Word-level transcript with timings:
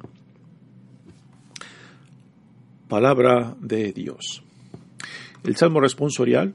Palabra 2.88 3.54
de 3.60 3.92
Dios. 3.92 4.44
El 5.44 5.58
salmo 5.58 5.82
responsorial 5.82 6.54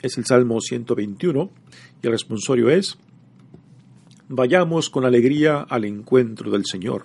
es 0.00 0.16
el 0.16 0.24
salmo 0.24 0.62
121 0.62 1.50
y 2.02 2.06
el 2.06 2.12
responsorio 2.12 2.70
es 2.70 2.96
Vayamos 4.30 4.88
con 4.88 5.04
alegría 5.04 5.60
al 5.60 5.84
encuentro 5.84 6.50
del 6.50 6.64
Señor. 6.64 7.04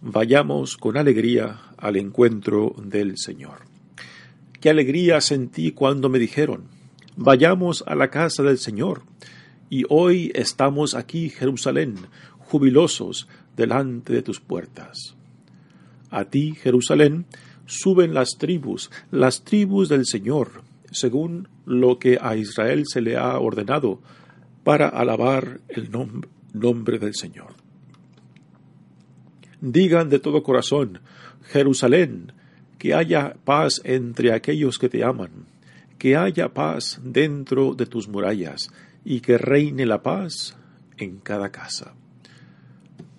Vayamos 0.00 0.76
con 0.76 0.96
alegría 0.96 1.72
al 1.76 1.96
encuentro 1.96 2.76
del 2.84 3.18
Señor. 3.18 3.62
Qué 4.60 4.70
alegría 4.70 5.20
sentí 5.20 5.72
cuando 5.72 6.08
me 6.08 6.20
dijeron, 6.20 6.77
Vayamos 7.20 7.82
a 7.84 7.96
la 7.96 8.10
casa 8.10 8.44
del 8.44 8.58
Señor. 8.58 9.02
Y 9.68 9.82
hoy 9.88 10.30
estamos 10.36 10.94
aquí, 10.94 11.30
Jerusalén, 11.30 11.96
jubilosos 12.38 13.26
delante 13.56 14.12
de 14.12 14.22
tus 14.22 14.38
puertas. 14.38 15.16
A 16.10 16.26
ti, 16.26 16.54
Jerusalén, 16.54 17.26
suben 17.66 18.14
las 18.14 18.38
tribus, 18.38 18.92
las 19.10 19.42
tribus 19.42 19.88
del 19.88 20.06
Señor, 20.06 20.62
según 20.92 21.48
lo 21.66 21.98
que 21.98 22.20
a 22.22 22.36
Israel 22.36 22.84
se 22.86 23.00
le 23.00 23.16
ha 23.16 23.36
ordenado, 23.40 24.00
para 24.62 24.88
alabar 24.88 25.60
el 25.66 25.90
nombre 26.52 27.00
del 27.00 27.16
Señor. 27.16 27.54
Digan 29.60 30.08
de 30.08 30.20
todo 30.20 30.44
corazón, 30.44 31.00
Jerusalén, 31.42 32.32
que 32.78 32.94
haya 32.94 33.34
paz 33.44 33.80
entre 33.82 34.32
aquellos 34.32 34.78
que 34.78 34.88
te 34.88 35.02
aman 35.02 35.57
que 35.98 36.16
haya 36.16 36.54
paz 36.54 37.00
dentro 37.02 37.74
de 37.74 37.86
tus 37.86 38.08
murallas 38.08 38.70
y 39.04 39.20
que 39.20 39.38
reine 39.38 39.84
la 39.84 40.02
paz 40.02 40.56
en 40.96 41.18
cada 41.18 41.50
casa. 41.50 41.94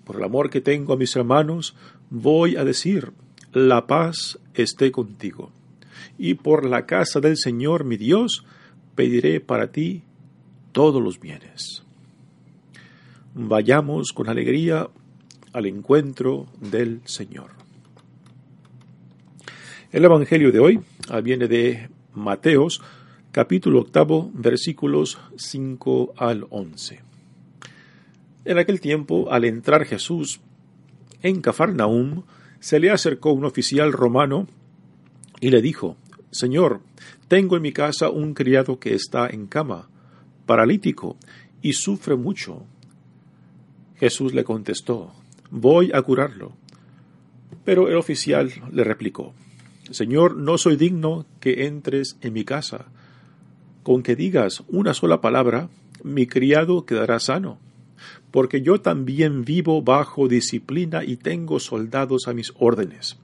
Por 0.04 0.16
el 0.16 0.24
amor 0.24 0.50
que 0.50 0.60
tengo 0.60 0.92
a 0.92 0.96
mis 0.96 1.14
hermanos, 1.14 1.76
voy 2.08 2.56
a 2.56 2.64
decir, 2.64 3.12
la 3.52 3.86
paz 3.86 4.38
esté 4.54 4.90
contigo. 4.90 5.52
Y 6.18 6.34
por 6.34 6.64
la 6.64 6.86
casa 6.86 7.20
del 7.20 7.36
Señor 7.36 7.84
mi 7.84 7.96
Dios, 7.96 8.44
pediré 8.94 9.40
para 9.40 9.72
ti 9.72 10.02
todos 10.72 11.02
los 11.02 11.20
bienes. 11.20 11.84
Vayamos 13.34 14.12
con 14.12 14.28
alegría 14.28 14.88
al 15.52 15.66
encuentro 15.66 16.46
del 16.60 17.00
Señor. 17.04 17.50
El 19.92 20.04
Evangelio 20.04 20.52
de 20.52 20.60
hoy 20.60 20.80
viene 21.22 21.48
de 21.48 21.88
Mateos 22.14 22.82
capítulo 23.30 23.80
octavo 23.80 24.32
versículos 24.34 25.18
5 25.36 26.14
al 26.16 26.46
11. 26.50 27.00
En 28.44 28.58
aquel 28.58 28.80
tiempo, 28.80 29.30
al 29.30 29.44
entrar 29.44 29.84
Jesús 29.84 30.40
en 31.22 31.40
Cafarnaum, 31.40 32.24
se 32.58 32.80
le 32.80 32.90
acercó 32.90 33.32
un 33.32 33.44
oficial 33.44 33.92
romano 33.92 34.48
y 35.38 35.50
le 35.50 35.62
dijo, 35.62 35.96
Señor, 36.32 36.80
tengo 37.28 37.56
en 37.56 37.62
mi 37.62 37.72
casa 37.72 38.10
un 38.10 38.34
criado 38.34 38.80
que 38.80 38.94
está 38.94 39.28
en 39.28 39.46
cama, 39.46 39.88
paralítico, 40.46 41.16
y 41.62 41.74
sufre 41.74 42.16
mucho. 42.16 42.64
Jesús 44.00 44.34
le 44.34 44.42
contestó, 44.42 45.12
Voy 45.50 45.92
a 45.94 46.02
curarlo. 46.02 46.52
Pero 47.64 47.88
el 47.88 47.96
oficial 47.96 48.52
le 48.72 48.82
replicó, 48.82 49.34
Señor, 49.90 50.36
no 50.36 50.58
soy 50.58 50.76
digno 50.76 51.26
que 51.40 51.66
entres 51.66 52.16
en 52.20 52.32
mi 52.32 52.44
casa. 52.44 52.86
Con 53.82 54.02
que 54.02 54.16
digas 54.16 54.62
una 54.68 54.94
sola 54.94 55.20
palabra, 55.20 55.68
mi 56.04 56.26
criado 56.26 56.86
quedará 56.86 57.18
sano, 57.18 57.58
porque 58.30 58.62
yo 58.62 58.80
también 58.80 59.44
vivo 59.44 59.82
bajo 59.82 60.28
disciplina 60.28 61.04
y 61.04 61.16
tengo 61.16 61.60
soldados 61.60 62.28
a 62.28 62.32
mis 62.32 62.52
órdenes. 62.58 63.18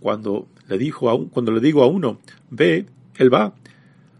Cuando 0.00 0.48
le, 0.68 0.78
dijo 0.78 1.10
a 1.10 1.28
cuando 1.28 1.52
le 1.52 1.60
digo 1.60 1.82
a 1.82 1.86
uno, 1.86 2.18
ve, 2.50 2.86
él 3.16 3.32
va, 3.32 3.54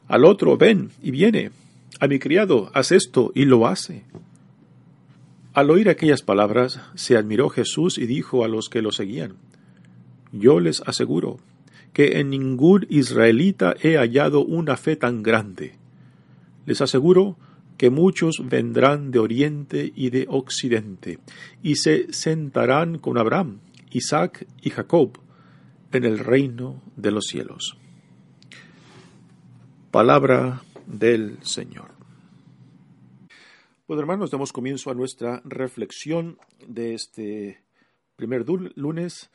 al 0.08 0.24
otro, 0.24 0.56
ven, 0.56 0.90
y 1.02 1.10
viene, 1.10 1.50
a 1.98 2.06
mi 2.06 2.18
criado, 2.18 2.70
haz 2.74 2.92
esto, 2.92 3.32
y 3.34 3.44
lo 3.44 3.66
hace. 3.66 4.04
Al 5.54 5.70
oír 5.70 5.88
aquellas 5.88 6.22
palabras, 6.22 6.80
se 6.94 7.16
admiró 7.16 7.48
Jesús 7.48 7.98
y 7.98 8.06
dijo 8.06 8.44
a 8.44 8.48
los 8.48 8.68
que 8.68 8.82
lo 8.82 8.92
seguían, 8.92 9.36
yo 10.32 10.60
les 10.60 10.80
aseguro 10.82 11.38
que 11.92 12.20
en 12.20 12.30
ningún 12.30 12.86
israelita 12.90 13.74
he 13.82 13.96
hallado 13.96 14.44
una 14.44 14.76
fe 14.76 14.96
tan 14.96 15.22
grande. 15.22 15.74
Les 16.66 16.80
aseguro 16.80 17.36
que 17.78 17.90
muchos 17.90 18.42
vendrán 18.44 19.10
de 19.10 19.18
oriente 19.18 19.92
y 19.94 20.10
de 20.10 20.26
occidente, 20.28 21.18
y 21.62 21.76
se 21.76 22.12
sentarán 22.12 22.98
con 22.98 23.18
Abraham, 23.18 23.60
Isaac 23.90 24.46
y 24.62 24.70
Jacob 24.70 25.18
en 25.92 26.04
el 26.04 26.18
reino 26.18 26.82
de 26.96 27.10
los 27.10 27.26
cielos. 27.26 27.78
Palabra 29.90 30.62
del 30.86 31.38
Señor. 31.42 31.90
Pues 33.86 33.98
hermanos, 34.00 34.30
damos 34.30 34.52
comienzo 34.52 34.90
a 34.90 34.94
nuestra 34.94 35.40
reflexión 35.44 36.38
de 36.66 36.94
este 36.94 37.62
primer 38.16 38.44
lunes 38.74 39.30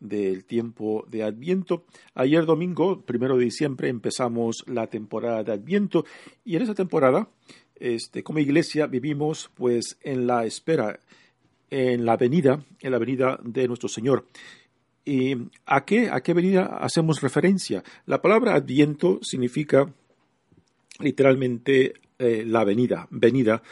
del 0.00 0.44
tiempo 0.44 1.04
de 1.08 1.22
Adviento. 1.22 1.84
Ayer 2.14 2.46
domingo, 2.46 3.02
primero 3.02 3.36
de 3.36 3.44
diciembre, 3.44 3.88
empezamos 3.88 4.64
la 4.66 4.88
temporada 4.88 5.44
de 5.44 5.52
Adviento 5.52 6.04
y 6.44 6.56
en 6.56 6.62
esa 6.62 6.74
temporada, 6.74 7.28
este, 7.76 8.22
como 8.22 8.38
iglesia, 8.38 8.86
vivimos 8.86 9.50
pues 9.54 9.98
en 10.02 10.26
la 10.26 10.44
espera, 10.44 10.98
en 11.70 12.04
la 12.04 12.16
venida, 12.16 12.64
en 12.80 12.90
la 12.90 12.98
venida 12.98 13.38
de 13.42 13.68
nuestro 13.68 13.88
Señor. 13.88 14.26
¿Y 15.04 15.36
a 15.66 15.84
qué, 15.84 16.10
a 16.10 16.20
qué 16.20 16.34
venida 16.34 16.78
hacemos 16.80 17.20
referencia? 17.20 17.82
La 18.06 18.20
palabra 18.20 18.54
Adviento 18.54 19.18
significa 19.22 19.92
literalmente 20.98 21.94
eh, 22.18 22.44
la 22.46 22.64
venida, 22.64 23.06
venida. 23.10 23.62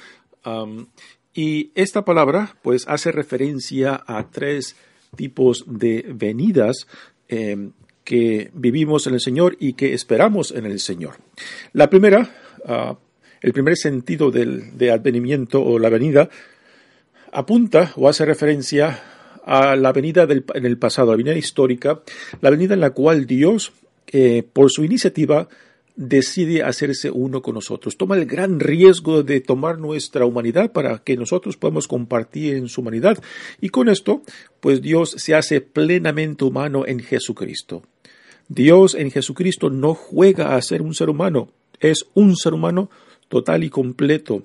y 1.34 1.70
esta 1.74 2.04
palabra 2.04 2.56
pues 2.62 2.88
hace 2.88 3.12
referencia 3.12 4.02
a 4.06 4.30
tres 4.30 4.74
tipos 5.16 5.64
de 5.66 6.04
venidas 6.08 6.86
eh, 7.28 7.70
que 8.04 8.50
vivimos 8.54 9.06
en 9.06 9.14
el 9.14 9.20
Señor 9.20 9.56
y 9.60 9.74
que 9.74 9.92
esperamos 9.92 10.50
en 10.50 10.64
el 10.64 10.80
Señor. 10.80 11.16
La 11.72 11.90
primera, 11.90 12.30
ah, 12.64 12.96
el 13.42 13.52
primer 13.52 13.76
sentido 13.76 14.30
del, 14.30 14.78
de 14.78 14.90
advenimiento 14.90 15.62
o 15.62 15.78
la 15.78 15.90
venida 15.90 16.30
apunta 17.32 17.92
o 17.96 18.08
hace 18.08 18.24
referencia 18.24 19.02
a 19.44 19.76
la 19.76 19.92
venida 19.92 20.26
del, 20.26 20.44
en 20.54 20.66
el 20.66 20.78
pasado, 20.78 21.10
la 21.10 21.16
venida 21.16 21.36
histórica, 21.36 22.00
la 22.40 22.50
venida 22.50 22.74
en 22.74 22.80
la 22.80 22.90
cual 22.90 23.26
Dios, 23.26 23.72
eh, 24.06 24.42
por 24.52 24.70
su 24.70 24.84
iniciativa, 24.84 25.48
decide 25.98 26.62
hacerse 26.62 27.10
uno 27.10 27.42
con 27.42 27.56
nosotros. 27.56 27.96
Toma 27.96 28.16
el 28.16 28.24
gran 28.24 28.60
riesgo 28.60 29.24
de 29.24 29.40
tomar 29.40 29.78
nuestra 29.80 30.24
humanidad 30.24 30.70
para 30.70 30.98
que 30.98 31.16
nosotros 31.16 31.56
podamos 31.56 31.88
compartir 31.88 32.54
en 32.54 32.68
su 32.68 32.82
humanidad. 32.82 33.20
Y 33.60 33.70
con 33.70 33.88
esto, 33.88 34.22
pues 34.60 34.80
Dios 34.80 35.16
se 35.18 35.34
hace 35.34 35.60
plenamente 35.60 36.44
humano 36.44 36.86
en 36.86 37.00
Jesucristo. 37.00 37.82
Dios 38.48 38.94
en 38.94 39.10
Jesucristo 39.10 39.70
no 39.70 39.92
juega 39.94 40.54
a 40.54 40.62
ser 40.62 40.82
un 40.82 40.94
ser 40.94 41.10
humano, 41.10 41.50
es 41.80 42.06
un 42.14 42.36
ser 42.36 42.54
humano 42.54 42.90
total 43.28 43.64
y 43.64 43.68
completo 43.68 44.44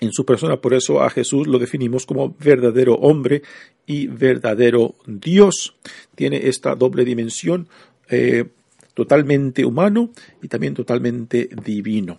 en 0.00 0.12
su 0.12 0.26
persona. 0.26 0.60
Por 0.60 0.74
eso 0.74 1.00
a 1.00 1.08
Jesús 1.08 1.46
lo 1.46 1.60
definimos 1.60 2.04
como 2.04 2.34
verdadero 2.36 2.94
hombre 2.94 3.42
y 3.86 4.08
verdadero 4.08 4.96
Dios. 5.06 5.76
Tiene 6.16 6.48
esta 6.48 6.74
doble 6.74 7.04
dimensión 7.04 7.68
eh, 8.10 8.44
totalmente 8.98 9.64
humano 9.64 10.10
y 10.42 10.48
también 10.48 10.74
totalmente 10.74 11.48
divino. 11.64 12.18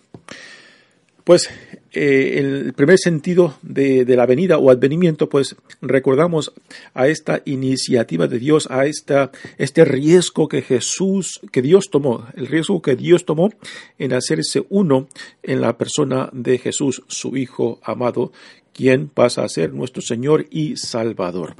Pues 1.24 1.50
eh, 1.92 2.38
el 2.38 2.72
primer 2.72 2.96
sentido 2.98 3.58
de, 3.60 4.06
la 4.16 4.24
venida 4.24 4.56
o 4.56 4.70
advenimiento, 4.70 5.28
pues 5.28 5.56
recordamos 5.82 6.54
a 6.94 7.06
esta 7.08 7.42
iniciativa 7.44 8.28
de 8.28 8.38
Dios, 8.38 8.66
a 8.70 8.86
esta, 8.86 9.30
este 9.58 9.84
riesgo 9.84 10.48
que 10.48 10.62
Jesús, 10.62 11.42
que 11.52 11.60
Dios 11.60 11.90
tomó, 11.90 12.26
el 12.34 12.46
riesgo 12.46 12.80
que 12.80 12.96
Dios 12.96 13.26
tomó 13.26 13.50
en 13.98 14.14
hacerse 14.14 14.64
uno 14.70 15.06
en 15.42 15.60
la 15.60 15.76
persona 15.76 16.30
de 16.32 16.56
Jesús, 16.56 17.02
su 17.08 17.36
Hijo 17.36 17.78
amado, 17.82 18.32
quien 18.72 19.08
pasa 19.08 19.44
a 19.44 19.50
ser 19.50 19.74
nuestro 19.74 20.00
Señor 20.00 20.46
y 20.50 20.78
Salvador. 20.78 21.56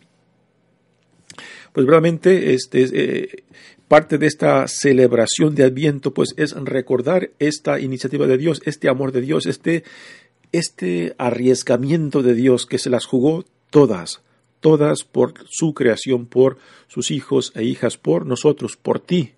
Pues 1.73 1.87
realmente 1.87 2.55
este, 2.55 2.89
eh, 2.93 3.45
Parte 3.91 4.19
de 4.19 4.29
esta 4.29 4.69
celebración 4.69 5.57
de 5.57 5.65
Adviento, 5.65 6.15
pues, 6.15 6.33
es 6.37 6.53
recordar 6.53 7.33
esta 7.41 7.81
iniciativa 7.81 8.29
de 8.29 8.39
Dios, 8.39 8.63
este 8.65 8.89
amor 8.89 9.11
de 9.11 9.21
Dios, 9.21 9.47
este, 9.47 9.83
este 10.53 11.17
arriesgamiento 11.19 12.23
de 12.23 12.35
Dios 12.35 12.67
que 12.67 12.79
se 12.79 12.89
las 12.89 13.05
jugó 13.05 13.45
todas, 13.69 14.23
todas 14.61 15.03
por 15.03 15.35
su 15.49 15.75
creación, 15.75 16.27
por 16.27 16.59
sus 16.87 17.11
hijos 17.11 17.51
e 17.57 17.65
hijas, 17.65 17.97
por 17.97 18.27
nosotros, 18.27 18.77
por 18.77 19.01
ti, 19.01 19.33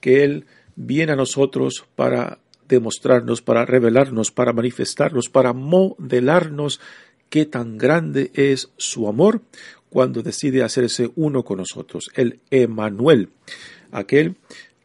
que 0.00 0.22
Él 0.22 0.46
viene 0.76 1.14
a 1.14 1.16
nosotros 1.16 1.84
para 1.96 2.38
demostrarnos, 2.68 3.42
para 3.42 3.66
revelarnos, 3.66 4.30
para 4.30 4.52
manifestarnos, 4.52 5.28
para 5.28 5.52
modelarnos 5.52 6.80
qué 7.28 7.44
tan 7.44 7.76
grande 7.76 8.30
es 8.34 8.70
su 8.76 9.08
amor 9.08 9.42
cuando 9.94 10.24
decide 10.24 10.64
hacerse 10.64 11.12
uno 11.14 11.44
con 11.44 11.58
nosotros, 11.58 12.10
el 12.16 12.40
Emanuel, 12.50 13.28
aquel 13.92 14.34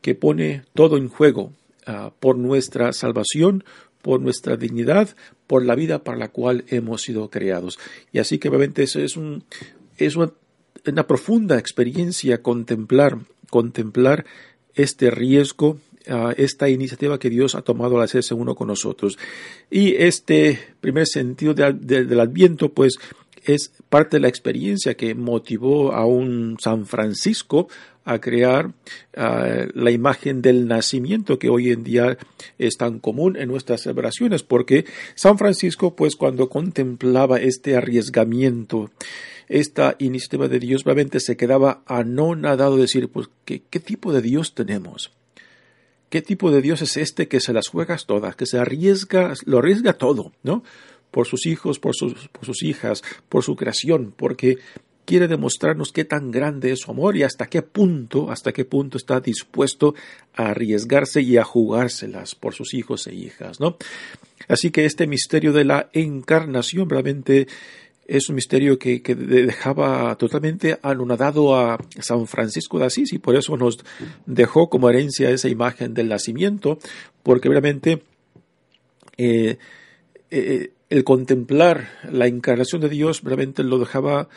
que 0.02 0.14
pone 0.14 0.62
todo 0.76 0.98
en 0.98 1.10
juego 1.10 1.52
ah, 1.88 2.14
por 2.20 2.38
nuestra 2.38 2.94
salvación, 2.94 3.64
por 4.04 4.22
nuestra 4.22 4.56
dignidad, 4.56 5.16
por 5.48 5.66
la 5.66 5.74
vida 5.74 6.04
para 6.04 6.20
la 6.20 6.28
cual 6.28 6.64
hemos 6.68 7.02
sido 7.02 7.32
creados. 7.32 7.80
Y 8.12 8.20
así 8.20 8.38
que 8.38 8.50
obviamente 8.50 8.84
eso 8.84 9.00
es, 9.00 9.18
un, 9.18 9.46
es 9.98 10.16
una, 10.16 11.08
profunda 11.08 11.58
experiencia 11.58 12.44
contemplar, 12.44 13.18
contemplar 13.50 14.28
este 14.76 15.10
riesgo, 15.10 15.80
ah, 16.08 16.36
esta 16.38 16.70
iniciativa 16.70 17.18
que 17.18 17.32
Dios 17.32 17.56
ha 17.56 17.64
tomado 17.64 17.98
al 17.98 18.04
hacerse 18.04 18.36
uno 18.36 18.54
con 18.54 18.68
nosotros. 18.68 19.18
Y 19.72 19.96
este 19.96 20.60
primer 20.82 21.08
sentido 21.08 21.56
del 21.56 22.20
Adviento, 22.20 22.72
pues 22.74 23.00
es 23.46 23.74
parte 23.90 24.18
de 24.18 24.22
la 24.22 24.28
experiencia 24.28 24.96
que 24.96 25.16
motivó 25.16 25.94
a 25.94 26.06
un 26.06 26.58
San 26.60 26.86
Francisco 26.86 27.68
a 28.06 28.20
crear 28.20 28.74
ah, 29.16 29.66
la 29.74 29.92
imagen 29.92 30.42
del 30.42 30.68
nacimiento 30.68 31.38
que 31.38 31.50
hoy 31.50 31.72
en 31.72 31.84
día 31.84 32.18
es 32.58 32.78
tan 32.78 33.00
común 33.00 33.38
en 33.38 33.50
nuestras 33.50 33.82
celebraciones, 33.82 34.42
porque 34.42 34.86
San 35.16 35.38
Francisco, 35.38 35.96
pues 35.96 36.16
cuando 36.16 36.50
contemplaba 36.50 37.40
este 37.40 37.76
arriesgamiento, 37.76 38.90
esta 39.48 39.96
iniciativa 40.00 40.48
de 40.48 40.60
Dios, 40.60 40.84
realmente 40.86 41.20
se 41.20 41.38
quedaba 41.38 41.84
anonadado 41.86 42.76
de 42.76 42.84
decir, 42.84 43.10
pues, 43.10 43.30
¿qué, 43.46 43.62
¿qué 43.70 43.80
tipo 43.80 44.12
de 44.12 44.22
Dios 44.22 44.56
tenemos? 44.56 45.12
¿Qué 46.10 46.24
tipo 46.24 46.50
de 46.50 46.62
Dios 46.62 46.82
es 46.82 46.98
este 46.98 47.28
que 47.28 47.40
se 47.40 47.54
las 47.54 47.68
juegas 47.68 48.08
todas, 48.08 48.36
que 48.36 48.48
se 48.48 48.58
arriesga, 48.58 49.34
lo 49.46 49.60
arriesga 49.60 49.94
todo, 49.94 50.32
¿no? 50.42 50.64
Por 51.12 51.28
sus 51.28 51.46
hijos, 51.46 51.80
por 51.80 51.96
sus, 51.96 52.28
por 52.30 52.46
sus 52.46 52.64
hijas, 52.64 53.04
por 53.30 53.44
su 53.44 53.56
creación, 53.56 54.14
porque 54.16 54.58
quiere 55.10 55.28
demostrarnos 55.28 55.92
qué 55.92 56.06
tan 56.06 56.30
grande 56.30 56.72
es 56.72 56.82
su 56.82 56.92
amor 56.92 57.18
y 57.18 57.24
hasta 57.24 57.48
qué 57.48 57.64
punto, 57.64 58.30
hasta 58.30 58.52
qué 58.52 58.64
punto 58.64 58.98
está 58.98 59.20
dispuesto 59.20 59.96
a 60.36 60.50
arriesgarse 60.50 61.22
y 61.22 61.38
a 61.38 61.44
jugárselas 61.44 62.36
por 62.36 62.54
sus 62.54 62.76
hijos 62.76 63.08
e 63.08 63.16
hijas, 63.16 63.60
¿no? 63.60 63.78
Así 64.48 64.70
que 64.70 64.86
este 64.86 65.08
misterio 65.08 65.52
de 65.52 65.66
la 65.66 65.90
encarnación 65.94 66.90
realmente 66.90 67.48
es 68.06 68.30
un 68.30 68.36
misterio 68.36 68.78
que, 68.78 69.02
que, 69.02 69.16
dejaba 69.16 70.16
totalmente 70.16 70.78
anonadado 70.82 71.56
a 71.56 71.80
San 72.00 72.28
Francisco 72.28 72.78
de 72.78 72.86
Asís 72.86 73.14
y 73.14 73.18
por 73.18 73.36
eso 73.36 73.58
nos 73.58 73.80
dejó 74.28 74.70
como 74.70 74.90
herencia 74.90 75.30
esa 75.30 75.48
imagen 75.48 75.94
del 75.94 76.10
nacimiento, 76.10 76.78
porque 77.24 77.50
realmente 77.50 78.04
eh, 79.18 79.58
eh, 80.32 80.72
el 80.90 81.04
contemplar 81.04 81.90
la 82.12 82.28
encarnación 82.28 82.82
de 82.82 82.90
Dios 82.90 83.22
realmente 83.24 83.64
lo 83.64 83.80
dejaba 83.80 84.28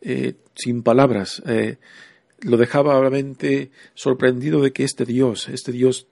eh, 0.00 0.34
sin 0.54 0.82
palabras, 0.82 1.42
eh, 1.46 1.76
lo 2.40 2.56
dejaba 2.56 2.98
realmente 3.00 3.70
sorprendido 3.94 4.62
de 4.62 4.72
que 4.72 4.84
este 4.84 5.04
Dios, 5.04 5.48
este 5.48 5.72
Dios 5.72 6.06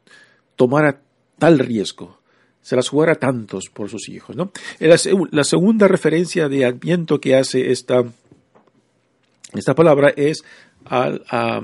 tomara 0.57 1.03
tal 1.39 1.59
riesgo, 1.59 2.21
se 2.61 2.77
las 2.77 2.89
jugara 2.89 3.15
tantos 3.15 3.71
por 3.73 3.89
sus 3.89 4.09
hijos. 4.09 4.37
¿no? 4.37 4.51
La, 4.81 4.97
la 5.31 5.45
segunda 5.45 5.89
referencia 5.89 6.49
de 6.49 6.65
Adviento 6.65 7.21
que 7.21 7.37
hace 7.37 7.71
esta, 7.71 8.05
esta 9.55 9.75
palabra 9.75 10.13
es 10.17 10.45
al, 10.85 11.25
a, 11.31 11.61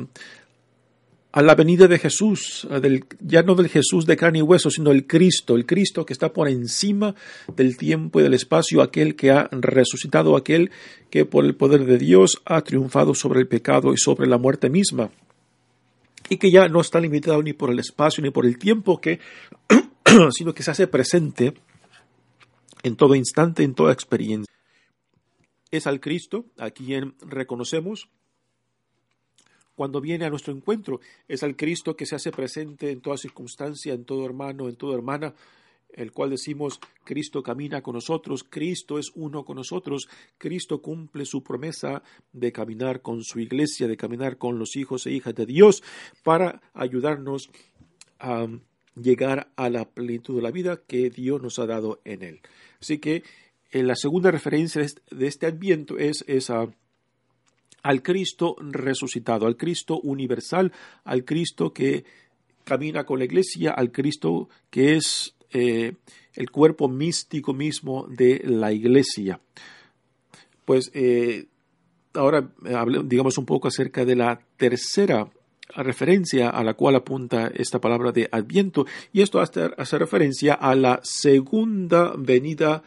a 1.32 1.40
la 1.40 1.54
venida 1.54 1.88
de 1.88 1.98
Jesús, 1.98 2.68
del, 2.82 3.06
ya 3.20 3.42
no 3.42 3.54
del 3.54 3.68
Jesús 3.68 4.04
de 4.04 4.16
carne 4.16 4.40
y 4.40 4.42
hueso, 4.42 4.70
sino 4.70 4.90
el 4.90 5.06
Cristo, 5.06 5.56
el 5.56 5.64
Cristo 5.64 6.04
que 6.04 6.12
está 6.12 6.30
por 6.32 6.46
encima 6.46 7.14
del 7.56 7.78
tiempo 7.78 8.20
y 8.20 8.22
del 8.22 8.34
espacio, 8.34 8.82
aquel 8.82 9.16
que 9.16 9.30
ha 9.30 9.48
resucitado, 9.50 10.36
aquel 10.36 10.70
que 11.08 11.24
por 11.24 11.46
el 11.46 11.54
poder 11.54 11.86
de 11.86 11.96
Dios 11.96 12.42
ha 12.44 12.60
triunfado 12.60 13.14
sobre 13.14 13.40
el 13.40 13.48
pecado 13.48 13.94
y 13.94 13.96
sobre 13.96 14.26
la 14.26 14.36
muerte 14.36 14.68
misma, 14.68 15.10
y 16.28 16.36
que 16.36 16.50
ya 16.50 16.68
no 16.68 16.82
está 16.82 17.00
limitado 17.00 17.42
ni 17.42 17.54
por 17.54 17.70
el 17.70 17.78
espacio 17.78 18.22
ni 18.22 18.30
por 18.30 18.44
el 18.44 18.58
tiempo, 18.58 19.00
que, 19.00 19.18
sino 20.32 20.52
que 20.52 20.62
se 20.62 20.70
hace 20.70 20.86
presente 20.86 21.54
en 22.82 22.96
todo 22.96 23.14
instante, 23.14 23.62
en 23.62 23.74
toda 23.74 23.94
experiencia. 23.94 24.52
Es 25.70 25.86
al 25.86 26.00
Cristo 26.00 26.44
a 26.58 26.70
quien 26.70 27.14
reconocemos 27.22 28.10
cuando 29.82 30.00
viene 30.00 30.24
a 30.24 30.30
nuestro 30.30 30.54
encuentro. 30.54 31.00
Es 31.26 31.42
al 31.42 31.56
Cristo 31.56 31.96
que 31.96 32.06
se 32.06 32.14
hace 32.14 32.30
presente 32.30 32.92
en 32.92 33.00
toda 33.00 33.16
circunstancia, 33.16 33.92
en 33.92 34.04
todo 34.04 34.24
hermano, 34.24 34.68
en 34.68 34.76
toda 34.76 34.94
hermana, 34.94 35.34
el 35.92 36.12
cual 36.12 36.30
decimos, 36.30 36.78
Cristo 37.02 37.42
camina 37.42 37.82
con 37.82 37.96
nosotros, 37.96 38.44
Cristo 38.48 38.96
es 38.96 39.10
uno 39.16 39.44
con 39.44 39.56
nosotros, 39.56 40.08
Cristo 40.38 40.80
cumple 40.80 41.24
su 41.24 41.42
promesa 41.42 42.04
de 42.32 42.52
caminar 42.52 43.02
con 43.02 43.24
su 43.24 43.40
iglesia, 43.40 43.88
de 43.88 43.96
caminar 43.96 44.38
con 44.38 44.56
los 44.56 44.76
hijos 44.76 45.04
e 45.08 45.10
hijas 45.10 45.34
de 45.34 45.46
Dios, 45.46 45.82
para 46.22 46.62
ayudarnos 46.74 47.50
a 48.20 48.46
llegar 48.94 49.50
a 49.56 49.68
la 49.68 49.90
plenitud 49.90 50.36
de 50.36 50.42
la 50.42 50.52
vida 50.52 50.80
que 50.86 51.10
Dios 51.10 51.42
nos 51.42 51.58
ha 51.58 51.66
dado 51.66 52.00
en 52.04 52.22
él. 52.22 52.40
Así 52.80 52.98
que 52.98 53.24
en 53.72 53.88
la 53.88 53.96
segunda 53.96 54.30
referencia 54.30 54.86
de 55.10 55.26
este 55.26 55.46
adviento 55.46 55.98
es 55.98 56.22
esa 56.28 56.72
al 57.82 58.02
Cristo 58.02 58.56
resucitado, 58.60 59.46
al 59.46 59.56
Cristo 59.56 60.00
universal, 60.00 60.72
al 61.04 61.24
Cristo 61.24 61.72
que 61.72 62.04
camina 62.64 63.04
con 63.04 63.18
la 63.18 63.24
iglesia, 63.24 63.72
al 63.72 63.90
Cristo 63.90 64.48
que 64.70 64.96
es 64.96 65.34
eh, 65.50 65.94
el 66.34 66.50
cuerpo 66.50 66.88
místico 66.88 67.52
mismo 67.52 68.06
de 68.08 68.42
la 68.44 68.72
iglesia. 68.72 69.40
Pues 70.64 70.90
eh, 70.94 71.46
ahora 72.14 72.48
digamos 73.04 73.36
un 73.38 73.46
poco 73.46 73.68
acerca 73.68 74.04
de 74.04 74.16
la 74.16 74.40
tercera 74.56 75.28
referencia 75.74 76.50
a 76.50 76.62
la 76.62 76.74
cual 76.74 76.96
apunta 76.96 77.50
esta 77.54 77.80
palabra 77.80 78.12
de 78.12 78.28
adviento 78.30 78.86
y 79.12 79.22
esto 79.22 79.40
hace, 79.40 79.70
hace 79.76 79.98
referencia 79.98 80.54
a 80.54 80.74
la 80.74 81.00
segunda 81.02 82.12
venida 82.16 82.82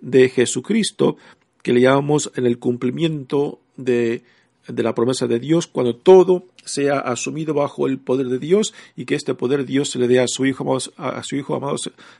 de 0.00 0.28
Jesucristo 0.28 1.16
que 1.62 1.72
le 1.72 1.80
llamamos 1.80 2.32
en 2.34 2.46
el 2.46 2.58
cumplimiento 2.58 3.60
de 3.76 4.22
de 4.68 4.82
la 4.82 4.94
promesa 4.94 5.26
de 5.26 5.38
Dios, 5.38 5.66
cuando 5.66 5.94
todo 5.94 6.44
sea 6.64 6.98
asumido 6.98 7.54
bajo 7.54 7.86
el 7.86 7.98
poder 7.98 8.28
de 8.28 8.38
Dios 8.38 8.72
y 8.96 9.04
que 9.04 9.14
este 9.14 9.34
poder 9.34 9.66
Dios 9.66 9.90
se 9.90 9.98
le 9.98 10.08
dé 10.08 10.20
a 10.20 10.26
su 10.26 10.46
Hijo, 10.46 10.78
a 10.96 11.22
su 11.22 11.36
Hijo 11.36 11.54
amado 11.54 11.76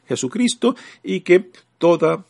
Jesucristo 0.06 0.76
y 1.02 1.20
que 1.20 1.50
toda 1.78 2.24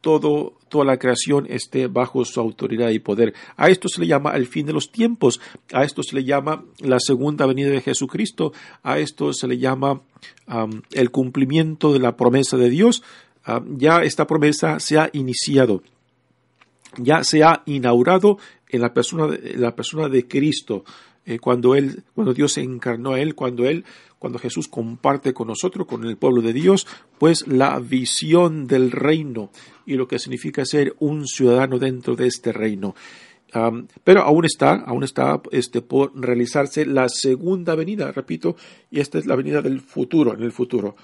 todo, 0.00 0.54
toda 0.68 0.84
la 0.84 0.98
creación 0.98 1.46
esté 1.48 1.88
bajo 1.88 2.24
su 2.24 2.38
autoridad 2.38 2.90
y 2.90 3.00
poder. 3.00 3.34
A 3.56 3.68
esto 3.68 3.88
se 3.88 4.00
le 4.00 4.06
llama 4.06 4.36
el 4.36 4.46
fin 4.46 4.64
de 4.64 4.72
los 4.72 4.92
tiempos, 4.92 5.40
a 5.72 5.82
esto 5.82 6.02
se 6.02 6.14
le 6.14 6.24
llama 6.24 6.64
la 6.78 7.00
segunda 7.00 7.46
venida 7.46 7.70
de 7.70 7.80
Jesucristo, 7.80 8.52
a 8.84 8.98
esto 9.00 9.32
se 9.32 9.48
le 9.48 9.58
llama 9.58 10.02
el 10.92 11.10
cumplimiento 11.10 11.92
de 11.92 11.98
la 11.98 12.16
promesa 12.16 12.56
de 12.56 12.70
Dios. 12.70 13.02
ya 13.76 14.02
esta 14.02 14.26
promesa 14.26 14.78
se 14.78 14.98
ha 14.98 15.10
iniciado, 15.12 15.82
ya 16.98 17.24
se 17.24 17.42
ha 17.42 17.62
inaugurado 17.66 18.38
en 18.68 18.80
la 18.80 18.92
persona, 18.92 19.36
la 19.56 19.74
persona 19.74 20.08
de 20.08 20.26
Cristo. 20.26 20.84
Eh, 21.24 21.38
cuando 21.38 21.74
él, 21.74 22.04
cuando 22.14 22.32
Dios 22.32 22.54
se 22.54 22.62
encarnó 22.62 23.12
a 23.12 23.20
él, 23.20 23.34
cuando 23.34 23.66
él, 23.66 23.84
cuando 24.18 24.38
Jesús 24.38 24.66
comparte 24.66 25.34
con 25.34 25.48
nosotros, 25.48 25.86
con 25.86 26.04
el 26.04 26.16
pueblo 26.16 26.40
de 26.40 26.54
Dios, 26.54 26.86
pues 27.18 27.46
la 27.46 27.78
visión 27.80 28.66
del 28.66 28.90
reino 28.90 29.50
y 29.84 29.94
lo 29.94 30.08
que 30.08 30.18
significa 30.18 30.64
ser 30.64 30.94
un 31.00 31.26
ciudadano 31.26 31.78
dentro 31.78 32.16
de 32.16 32.26
este 32.26 32.52
reino. 32.52 32.94
pero 34.04 34.22
aún 34.22 34.44
está, 34.44 34.74
aún 34.86 35.04
está 35.04 35.40
este, 35.52 35.82
por 35.82 36.18
realizarse 36.18 36.86
la 36.86 37.08
segunda 37.08 37.74
venida, 37.74 38.10
repito, 38.12 38.56
y 38.90 39.00
esta 39.00 39.18
es 39.18 39.26
la 39.26 39.36
venida 39.36 39.60
del 39.60 39.80
futuro, 39.80 40.34
en 40.34 40.42
el 40.42 40.52
futuro. 40.52 40.96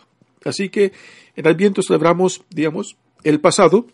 Así 0.45 0.69
que 0.69 0.93
en 1.37 1.47
Adviento 1.47 1.83
celebramos, 1.83 2.45
digamos, 2.51 2.97
el 3.25 3.41
pasado, 3.41 3.87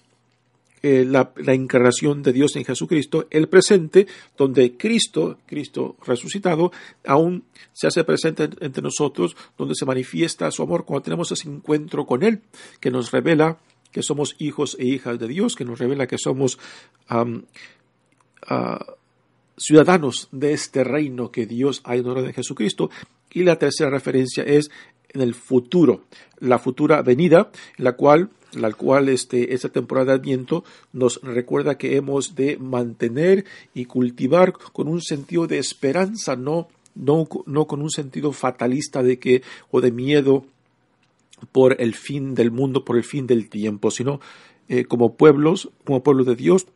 eh, 0.83 1.05
la, 1.05 1.33
encarnación 1.53 2.23
de 2.23 2.33
Dios 2.33 2.57
en 2.57 2.65
Jesucristo, 2.65 3.27
el 3.31 3.49
presente, 3.49 4.07
donde 4.37 4.77
Cristo, 4.77 5.39
Cristo 5.47 5.97
resucitado, 6.07 6.73
aún 7.05 7.45
se 7.73 7.87
hace 7.87 8.05
presente 8.05 8.49
entre 8.61 8.83
nosotros, 8.83 9.37
donde 9.59 9.75
se 9.75 9.85
manifiesta 9.85 10.51
su 10.51 10.63
amor 10.63 10.85
cuando 10.85 11.03
tenemos 11.03 11.31
ese 11.33 11.49
encuentro 11.49 12.07
con 12.07 12.23
Él, 12.23 12.41
que 12.81 12.91
nos 12.91 13.11
revela 13.11 13.59
que 13.93 14.03
somos 14.03 14.37
hijos 14.39 14.77
e 14.79 14.87
hijas 14.87 15.19
de 15.19 15.29
Dios, 15.29 15.55
que 15.55 15.65
nos 15.65 15.79
revela 15.79 16.07
que 16.07 16.17
somos 16.17 16.59
ah, 17.09 17.27
ciudadanos 19.61 20.29
de 20.33 20.55
este 20.55 20.85
reino 20.85 21.31
que 21.31 21.47
Dios 21.47 21.83
ha 21.85 21.95
en 21.97 22.33
Jesucristo. 22.33 22.91
Y 23.33 23.45
la 23.45 23.57
tercera 23.57 23.91
referencia 23.91 24.43
es 24.43 24.71
en 25.13 25.21
el 25.21 25.35
futuro, 25.35 26.05
la 26.39 26.59
futura 26.59 27.03
venida, 27.03 27.51
en 27.77 27.85
la 27.85 27.93
cual 27.93 28.31
la 28.53 28.73
cual 28.73 29.09
este, 29.09 29.55
esta 29.55 29.69
temporada 29.69 30.07
de 30.07 30.19
Adviento 30.19 30.65
nos 30.93 31.21
recuerda 31.23 31.79
que 31.79 31.97
hemos 31.97 32.35
de 32.35 32.59
mantener 32.59 33.45
y 33.75 33.85
cultivar 33.85 34.53
con 34.53 34.89
un 34.89 35.01
sentido 35.03 35.47
de 35.47 35.59
esperanza, 35.59 36.35
no, 36.35 36.69
no, 36.95 37.29
no 37.47 37.67
con 37.67 37.81
un 37.81 37.91
sentido 37.91 38.33
fatalista 38.33 39.05
de 39.05 39.19
que, 39.19 39.43
o 39.71 39.81
de 39.81 39.93
miedo 39.93 40.45
por 41.53 41.81
el 41.81 41.95
fin 41.95 42.35
del 42.35 42.51
mundo, 42.51 42.85
por 42.85 42.97
el 42.97 43.05
fin 43.05 43.27
del 43.27 43.49
tiempo, 43.49 43.91
sino 43.91 44.21
eh, 44.69 44.85
como 44.85 45.15
pueblos, 45.15 45.71
como 45.85 46.03
pueblo 46.03 46.25
de 46.25 46.37
Dios, 46.37 46.67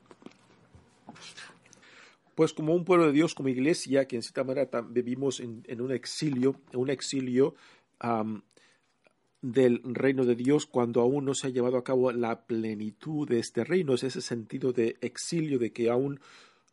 pues 2.35 2.53
como 2.53 2.75
un 2.75 2.85
pueblo 2.85 3.07
de 3.07 3.13
Dios, 3.13 3.35
como 3.35 3.49
iglesia, 3.49 4.07
que 4.07 4.17
en 4.17 4.23
cierta 4.23 4.43
manera 4.43 4.81
vivimos 4.81 5.41
en, 5.41 5.81
un 5.81 5.93
exilio, 5.93 6.57
en 6.73 6.81
un 6.81 6.91
exilio 6.91 7.55
del 9.41 9.81
reino 9.85 10.25
de 10.25 10.35
Dios 10.35 10.67
cuando 10.67 11.01
aún 11.01 11.27
no 11.27 11.35
se 11.35 11.47
ha 11.49 11.51
llevado 11.51 11.77
a 11.77 11.85
cabo 11.85 12.11
la 12.13 12.47
plenitud 12.47 13.29
de 13.29 13.39
este 13.39 13.65
reino. 13.65 13.95
Es 13.95 14.05
ese 14.05 14.21
sentido 14.21 14.73
de 14.73 14.97
exilio, 15.01 15.59
de 15.59 15.73
que 15.73 15.91
aún 15.91 16.21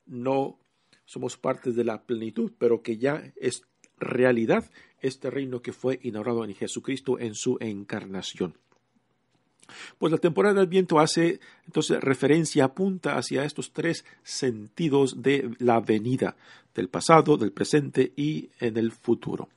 no 0.06 0.58
somos 1.06 1.38
partes 1.38 1.75
de 1.75 1.84
la 1.84 2.04
plenitud, 2.04 2.51
pero 2.58 2.82
que 2.82 2.98
ya 2.98 3.34
es 3.36 3.63
realidad 3.98 4.70
este 5.00 5.30
reino 5.30 5.62
que 5.62 5.74
fue 5.74 6.00
inaugurado 6.04 6.46
en 6.46 6.56
Jesucristo 6.56 7.20
en 7.20 7.36
su 7.36 7.58
encarnación. 7.60 8.58
Pues 9.98 10.12
la 10.12 10.18
temporada 10.18 10.60
del 10.60 10.68
viento 10.68 11.00
hace 11.00 11.40
entonces 11.66 12.00
referencia, 12.01 12.66
apunta 12.66 13.18
hacia 13.18 13.46
estos 13.46 13.72
tres 13.72 14.06
sentidos 14.24 15.22
de 15.22 15.51
la 15.60 15.80
venida, 15.80 16.36
del 16.75 16.90
pasado, 16.90 17.38
del 17.38 17.51
presente 17.51 18.12
y 18.16 18.50
en 18.60 18.78
el 18.78 18.92
futuro. 18.92 19.50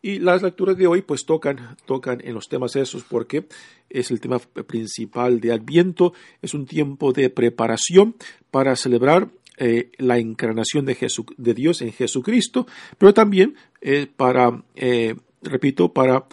Y 0.00 0.18
las 0.18 0.42
lecturas 0.42 0.76
de 0.76 0.86
hoy 0.86 1.02
pues 1.02 1.24
tocan, 1.24 1.76
tocan 1.86 2.20
en 2.24 2.34
los 2.34 2.48
temas 2.48 2.74
esos 2.74 3.04
porque 3.04 3.46
es 3.88 4.10
el 4.10 4.20
tema 4.20 4.38
principal 4.38 5.40
de 5.40 5.52
Adviento, 5.52 6.12
es 6.40 6.54
un 6.54 6.66
tiempo 6.66 7.12
de 7.12 7.30
preparación 7.30 8.16
para 8.50 8.74
celebrar 8.74 9.28
eh, 9.58 9.90
la 9.98 10.18
encarnación 10.18 10.86
de, 10.86 11.54
Dios 11.54 11.82
en 11.82 11.92
Jesucristo, 11.92 12.66
pero 12.98 13.14
también 13.14 13.54
eh, 13.80 14.08
para, 14.16 14.62
eh, 14.74 15.14
repito, 15.42 15.92
para 15.92 16.24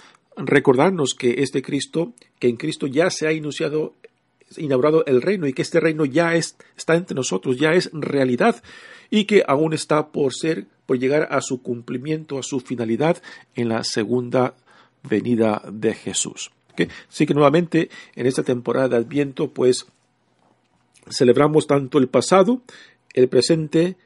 recordarnos 0.46 1.14
que 1.14 1.36
este 1.44 1.62
Cristo, 1.62 2.14
que 2.40 2.48
en 2.48 2.58
Cristo 2.58 2.88
ya 2.88 3.10
se 3.10 3.28
ha 3.28 3.34
inaugurado 3.34 5.06
el 5.06 5.22
reino 5.22 5.48
y 5.48 5.54
que 5.54 5.62
este 5.62 5.80
reino 5.80 6.06
ya 6.06 6.36
está 6.36 6.96
entre 6.96 7.16
nosotros, 7.16 7.58
ya 7.58 7.74
es 7.74 7.90
realidad 7.94 8.62
y 9.10 9.26
que 9.26 9.44
aún 9.48 9.74
está 9.74 10.08
por 10.08 10.34
ser, 10.34 10.68
por 10.86 10.98
llegar 11.00 11.28
a 11.32 11.42
su 11.42 11.62
cumplimiento, 11.62 12.38
a 12.38 12.44
su 12.44 12.60
finalidad 12.60 13.22
en 13.56 13.70
la 13.70 13.84
segunda 13.84 14.56
venida 15.04 15.62
de 15.72 15.94
Jesús. 15.94 16.52
Así 17.10 17.26
que 17.26 17.34
nuevamente 17.34 17.90
en 18.16 18.26
esta 18.26 18.44
temporada 18.44 18.88
de 18.88 18.96
Adviento, 18.98 19.50
pues 19.50 19.88
celebramos 21.10 21.68
tanto 21.68 21.98
el 21.98 22.08
pasado, 22.08 22.62
el 23.14 23.28
presente, 23.28 23.98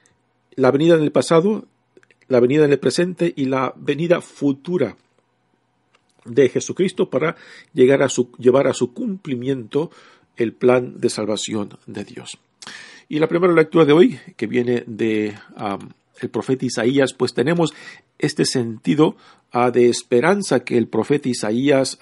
la 0.55 0.71
venida 0.71 0.95
en 0.95 1.03
el 1.03 1.11
pasado, 1.11 1.65
la 2.27 2.39
venida 2.39 2.65
en 2.65 2.71
el 2.71 2.79
presente 2.79 3.31
y 3.35 3.45
la 3.45 3.73
venida 3.75 4.21
futura 4.21 4.95
de 6.25 6.49
Jesucristo 6.49 7.09
para 7.09 7.35
llegar 7.73 8.01
a 8.01 8.09
su, 8.09 8.31
llevar 8.37 8.67
a 8.67 8.73
su 8.73 8.93
cumplimiento 8.93 9.91
el 10.35 10.53
plan 10.53 10.99
de 10.99 11.09
salvación 11.09 11.77
de 11.85 12.03
Dios. 12.03 12.37
Y 13.09 13.19
la 13.19 13.27
primera 13.27 13.53
lectura 13.53 13.85
de 13.85 13.93
hoy, 13.93 14.19
que 14.37 14.47
viene 14.47 14.83
de 14.87 15.35
el 16.21 16.29
profeta 16.29 16.65
Isaías, 16.65 17.13
pues 17.13 17.33
tenemos 17.33 17.73
este 18.17 18.45
sentido 18.45 19.17
ah, 19.51 19.71
de 19.71 19.89
esperanza 19.89 20.61
que 20.61 20.77
el 20.77 20.87
profeta 20.87 21.29
Isaías 21.29 21.99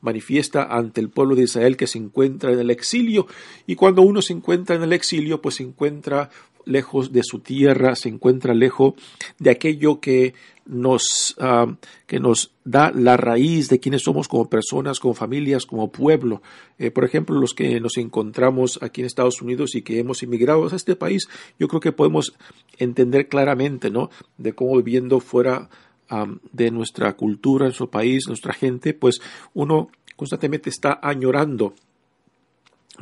manifiesta 0.00 0.64
ante 0.64 1.00
el 1.00 1.10
pueblo 1.10 1.34
de 1.34 1.42
Israel 1.44 1.76
que 1.76 1.86
se 1.86 1.98
encuentra 1.98 2.52
en 2.52 2.60
el 2.60 2.70
exilio. 2.70 3.26
Y 3.66 3.74
cuando 3.74 4.02
uno 4.02 4.22
se 4.22 4.32
encuentra 4.32 4.76
en 4.76 4.82
el 4.82 4.92
exilio, 4.92 5.42
pues 5.42 5.56
se 5.56 5.64
encuentra 5.64 6.30
lejos 6.68 7.12
de 7.12 7.22
su 7.24 7.40
tierra, 7.40 7.96
se 7.96 8.08
encuentra 8.08 8.54
lejos 8.54 8.94
de 9.38 9.50
aquello 9.50 10.00
que 10.00 10.34
nos, 10.66 11.34
ah, 11.40 11.74
que 12.06 12.20
nos 12.20 12.52
da 12.64 12.92
la 12.94 13.16
raíz 13.16 13.68
de 13.68 13.80
quienes 13.80 14.02
somos 14.02 14.28
como 14.28 14.48
personas, 14.50 15.00
como 15.00 15.14
familias, 15.14 15.64
como 15.66 15.90
pueblo. 15.90 16.42
Eh, 16.78 16.90
por 16.90 17.04
ejemplo, 17.04 17.40
los 17.40 17.54
que 17.54 17.80
nos 17.80 17.96
encontramos 17.96 18.78
aquí 18.82 19.00
en 19.00 19.06
Estados 19.06 19.40
Unidos 19.40 19.74
y 19.74 19.82
que 19.82 19.98
hemos 19.98 20.22
inmigrado 20.22 20.68
a 20.68 20.76
este 20.76 20.94
país, 20.94 21.28
yo 21.58 21.68
creo 21.68 21.80
que 21.80 21.92
podemos 21.92 22.34
entender 22.76 23.28
claramente, 23.28 23.90
¿no? 23.90 24.10
De 24.36 24.52
cómo 24.52 24.76
viviendo 24.76 25.20
fuera 25.20 25.68
de 26.52 26.70
nuestra 26.70 27.14
cultura, 27.14 27.66
nuestro 27.66 27.90
país, 27.90 28.28
nuestra 28.28 28.54
gente, 28.54 28.94
pues 28.94 29.20
uno 29.52 29.90
constantemente 30.16 30.70
está 30.70 30.98
añorando 31.02 31.74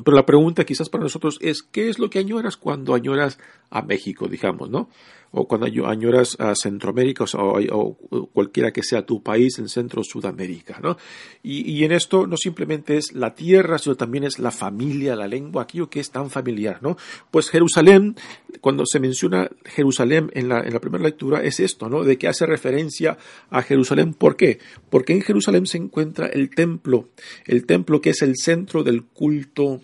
pero 0.05 0.17
la 0.17 0.27
pregunta 0.27 0.65
quizás 0.65 0.89
para 0.89 1.05
nosotros 1.05 1.39
es, 1.41 1.63
¿qué 1.63 1.89
es 1.89 1.99
lo 1.99 2.11
que 2.11 2.19
añoras 2.19 2.57
cuando 2.57 2.95
añoras 2.95 3.39
a 3.71 3.83
México, 3.83 4.29
digamos, 4.29 4.69
¿no? 4.69 4.89
O 5.33 5.47
cuando 5.47 5.67
añoras 5.87 6.37
a 6.39 6.55
Centroamérica 6.55 7.25
o, 7.35 7.97
cualquiera 8.33 8.73
que 8.73 8.83
sea 8.83 9.05
tu 9.05 9.23
país 9.23 9.59
en 9.59 9.69
Centro 9.69 10.03
Sudamérica, 10.03 10.79
¿no? 10.83 10.97
Y, 11.43 11.85
en 11.85 11.93
esto 11.93 12.27
no 12.27 12.37
simplemente 12.37 12.97
es 12.97 13.13
la 13.13 13.35
tierra, 13.35 13.79
sino 13.79 13.97
también 13.97 14.25
es 14.25 14.39
la 14.39 14.51
familia, 14.51 15.15
la 15.15 15.29
lengua, 15.29 15.63
aquello 15.63 15.91
que 15.91 16.01
es 16.01 16.11
tan 16.11 16.31
familiar, 16.31 16.79
¿no? 16.83 16.97
Pues 17.31 17.51
Jerusalén, 17.51 18.17
cuando 18.61 18.85
se 18.87 19.01
menciona 19.01 19.51
Jerusalén 19.65 20.31
en 20.35 20.49
la, 20.49 20.61
en 20.61 20.73
la 20.73 20.81
primera 20.81 21.05
lectura, 21.05 21.43
es 21.43 21.61
esto, 21.61 21.89
¿no? 21.89 22.03
De 22.03 22.19
que 22.19 22.29
hace 22.29 22.47
referencia 22.47 23.19
a 23.51 23.63
Jerusalén. 23.63 24.15
¿Por 24.15 24.37
qué? 24.37 24.59
Porque 24.91 25.13
en 25.13 25.23
Jerusalén 25.23 25.67
se 25.67 25.79
encuentra 25.79 26.27
el 26.27 26.51
templo, 26.51 27.09
el 27.45 27.67
templo 27.67 28.01
que 28.01 28.11
es 28.11 28.23
el 28.23 28.37
centro 28.37 28.83
del 28.83 29.05
culto 29.05 29.81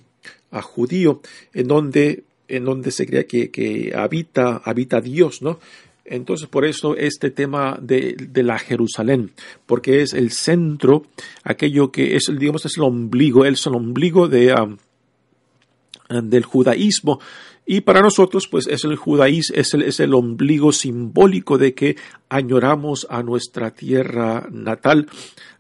a 0.51 0.63
judío, 0.63 1.21
en 1.53 1.67
donde, 1.67 2.25
en 2.53 2.65
donde 2.67 2.91
se 2.91 3.07
cree 3.07 3.27
que, 3.27 3.51
que 3.51 3.93
habita, 3.97 4.61
habita 4.65 5.01
Dios, 5.01 5.41
¿no? 5.41 5.59
Entonces, 6.05 6.49
por 6.49 6.67
eso 6.67 6.97
este 6.97 7.31
tema 7.31 7.79
de, 7.81 8.15
de, 8.15 8.43
la 8.43 8.59
Jerusalén, 8.59 9.31
porque 9.65 10.03
es 10.03 10.13
el 10.13 10.33
centro, 10.33 11.07
aquello 11.45 11.91
que 11.91 12.17
es, 12.17 12.31
digamos, 12.39 12.67
es 12.67 12.77
el 12.77 12.83
ombligo, 12.83 13.47
es 13.47 13.67
el 13.67 13.75
ombligo 13.75 14.29
de, 14.29 14.55
del 16.11 16.45
judaísmo. 16.45 17.21
Y 17.65 17.83
para 17.83 18.03
nosotros, 18.03 18.49
pues 18.49 18.67
es 18.67 18.85
el 18.85 18.97
judaísmo, 18.97 19.57
es 19.57 19.73
el, 19.73 19.83
es 19.83 20.01
el 20.01 20.13
ombligo 20.13 20.73
simbólico 20.73 21.57
de 21.57 21.73
que 21.73 21.97
añoramos 22.29 23.07
a 23.09 23.23
nuestra 23.23 23.71
tierra 23.71 24.49
natal, 24.51 25.07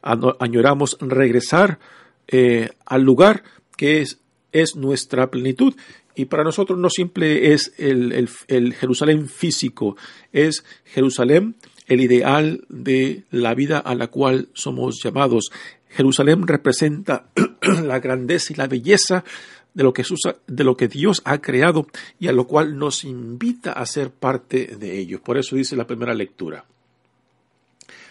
añoramos 0.03 0.99
regresar 1.01 1.79
eh, 2.27 2.71
al 2.85 3.03
lugar 3.03 3.45
que 3.77 4.03
es 4.03 4.19
es 4.53 4.77
nuestra 4.77 5.31
plenitud. 5.31 5.75
Y 6.15 6.27
para 6.27 6.45
nosotros 6.45 6.79
no 6.79 6.91
simple 6.91 7.53
es 7.53 7.73
el, 7.79 8.29
el, 8.49 8.75
Jerusalén 8.75 9.29
físico, 9.29 9.97
es 10.33 10.65
Jerusalén 10.85 11.57
el 11.87 12.01
ideal 12.01 12.65
de 12.69 13.25
la 13.31 13.55
vida 13.55 13.79
a 13.79 13.95
la 13.95 14.09
cual 14.09 14.49
somos 14.53 15.03
llamados. 15.03 15.51
Jerusalén 15.89 16.47
representa 16.47 17.27
la 17.83 17.99
grandeza 17.99 18.53
y 18.53 18.57
la 18.57 18.67
belleza 18.67 19.25
de 19.75 19.83
lo, 19.83 19.93
que 19.93 20.05
de 20.47 20.65
lo 20.65 20.77
que 20.77 20.89
Dios 20.89 21.23
ha 21.25 21.41
creado 21.41 21.87
y 22.21 22.29
a 22.29 22.33
lo 22.33 22.47
cual 22.47 22.77
nos 22.77 23.05
invita 23.05 23.73
a 23.73 23.87
ser 23.87 24.11
parte 24.11 24.77
de 24.79 24.99
ello. 24.99 25.23
Por 25.23 25.39
eso 25.39 25.57
dice 25.57 25.77
la 25.77 25.87
primera 25.87 26.15
lectura. 26.15 26.65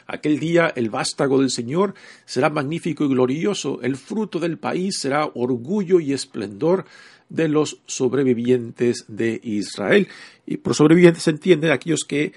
Aquel 0.07 0.39
día 0.39 0.73
el 0.75 0.89
vástago 0.89 1.39
del 1.39 1.49
Señor 1.49 1.93
será 2.25 2.49
magnífico 2.49 3.05
y 3.05 3.07
glorioso, 3.07 3.79
el 3.81 3.95
fruto 3.95 4.39
del 4.39 4.57
país 4.57 4.99
será 4.99 5.25
orgullo 5.25 5.99
y 5.99 6.11
esplendor 6.11 6.85
de 7.31 7.47
los 7.47 7.81
sobrevivientes 7.85 9.05
de 9.07 9.39
Israel. 9.43 10.07
Y 10.45 10.57
por 10.57 10.75
sobrevivientes 10.75 11.23
se 11.23 11.31
entienden 11.31 11.71
aquellos 11.71 12.03
que 12.03 12.33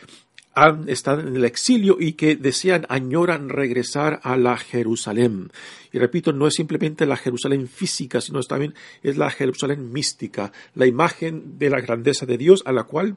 han 0.55 0.89
estado 0.89 1.21
en 1.21 1.35
el 1.35 1.45
exilio 1.45 1.97
y 1.99 2.13
que 2.13 2.37
desean, 2.37 2.87
añoran 2.89 3.49
regresar 3.49 4.21
a 4.23 4.37
la 4.37 4.57
Jerusalén. 4.57 5.51
Y 5.93 5.99
repito, 5.99 6.33
no 6.33 6.47
es 6.47 6.55
simplemente 6.55 7.07
la 7.07 7.17
Jerusalén 7.17 7.67
física, 7.67 8.21
sino 8.21 8.41
también 8.43 8.75
es 9.03 9.17
la 9.17 9.31
Jerusalén 9.31 9.93
mística, 9.93 10.53
la 10.75 10.87
imagen 10.87 11.59
de 11.59 11.71
la 11.71 11.81
grandeza 11.81 12.25
de 12.25 12.39
Dios 12.39 12.63
a 12.67 12.73
la 12.73 12.85
cual 12.85 13.17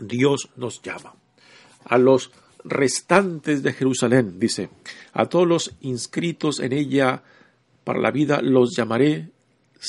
Dios 0.00 0.48
nos 0.56 0.80
llama. 0.80 1.14
A 1.84 1.98
los 1.98 2.32
restantes 2.64 3.62
de 3.62 3.74
Jerusalén, 3.74 4.40
dice, 4.40 4.70
a 5.12 5.26
todos 5.26 5.46
los 5.46 5.74
inscritos 5.82 6.60
en 6.60 6.72
ella 6.72 7.22
para 7.84 8.00
la 8.00 8.10
vida 8.10 8.40
los 8.42 8.74
llamaré 8.74 9.30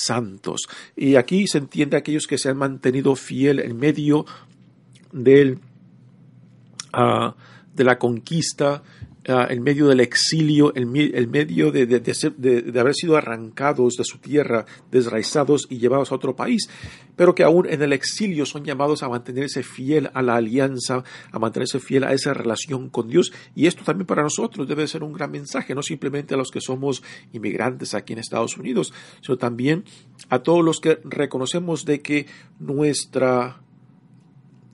santos. 0.04 0.68
Y 0.96 1.16
aquí 1.16 1.48
se 1.48 1.58
entiende 1.58 1.98
aquellos 1.98 2.28
que 2.28 2.38
se 2.38 2.50
han 2.50 2.58
mantenido 2.58 3.16
fiel 3.16 3.60
en 3.60 3.78
medio 3.78 4.26
del 5.12 5.60
Ah, 7.00 7.36
de 7.76 7.84
la 7.84 8.00
conquista, 8.00 8.82
ah, 9.28 9.48
en 9.50 9.64
medio 9.64 9.88
del 9.88 10.00
exilio, 10.00 10.74
en, 10.76 10.92
medio 10.92 11.72
de, 11.72 11.86
de, 11.86 12.80
haber 12.80 12.94
sido 12.94 13.18
arrancados 13.18 13.96
de 13.96 14.04
su 14.04 14.20
tierra, 14.20 14.66
desraizados 14.92 15.68
y 15.70 15.78
llevados 15.78 16.12
a 16.12 16.16
otro 16.16 16.36
país, 16.36 16.70
pero 17.16 17.36
que 17.36 17.44
aún 17.44 17.68
en 17.70 17.82
el 17.82 17.94
exilio 17.94 18.46
son 18.46 18.64
llamados 18.64 19.04
a 19.04 19.10
mantenerse 19.10 19.64
fiel 19.64 20.10
a 20.14 20.22
la 20.22 20.36
alianza, 20.36 21.04
a 21.32 21.40
mantenerse 21.40 21.80
fiel 21.80 22.04
a 22.04 22.14
esa 22.14 22.34
relación 22.34 22.90
con 22.90 23.08
Dios. 23.08 23.34
Y 23.56 23.68
esto 23.68 23.84
también 23.84 24.08
para 24.08 24.24
nosotros 24.24 24.68
debe 24.68 24.88
ser 24.88 25.04
un 25.04 25.14
gran 25.14 25.32
mensaje, 25.32 25.76
no 25.76 25.82
simplemente 25.82 26.34
a 26.34 26.38
los 26.38 26.52
que 26.52 26.62
somos 26.62 27.04
inmigrantes 27.34 27.94
aquí 27.94 28.14
en 28.14 28.20
Estados 28.20 28.58
Unidos, 28.58 28.94
sino 29.22 29.38
también 29.38 29.84
a 30.30 30.40
todos 30.40 30.64
los 30.64 30.80
que 30.80 31.00
reconocemos 31.04 31.86
de 31.86 32.02
que 32.02 32.28
nuestra 32.60 33.62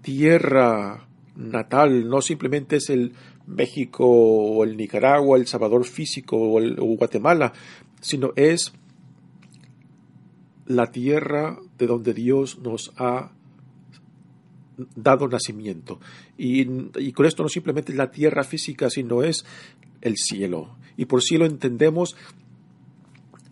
tierra, 0.01 1.07
natal, 1.35 2.09
no 2.09 2.21
simplemente 2.21 2.77
es 2.77 2.89
el 2.89 3.13
México 3.47 4.05
o 4.05 4.63
el 4.63 4.77
Nicaragua, 4.77 5.37
el 5.37 5.47
Salvador 5.47 5.85
físico 5.85 6.37
o, 6.37 6.95
Guatemala, 6.95 7.53
sino 8.01 8.33
es 8.35 8.73
la 10.65 10.91
tierra 10.91 11.59
de 11.77 11.87
donde 11.87 12.13
Dios 12.13 12.59
nos 12.59 12.93
ha 12.97 13.31
dado 14.95 15.27
nacimiento. 15.27 15.99
Y, 16.37 17.11
con 17.11 17.25
esto 17.25 17.43
no 17.43 17.49
simplemente 17.49 17.91
es 17.91 17.97
la 17.97 18.11
tierra 18.11 18.43
física, 18.43 18.89
sino 18.89 19.23
es 19.23 19.45
el 20.01 20.15
cielo. 20.17 20.75
Y 20.97 21.05
por 21.05 21.21
cielo 21.21 21.45
entendemos 21.45 22.15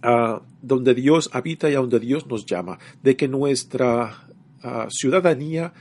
a 0.02 0.42
donde 0.62 0.94
Dios 0.94 1.30
habita 1.34 1.70
y 1.70 1.76
a 1.76 1.80
donde 1.80 2.00
Dios 2.00 2.26
nos 2.28 2.46
llama, 2.46 2.80
de 3.04 3.16
que 3.16 3.28
nuestra 3.28 4.28
ciudadanía 4.90 5.74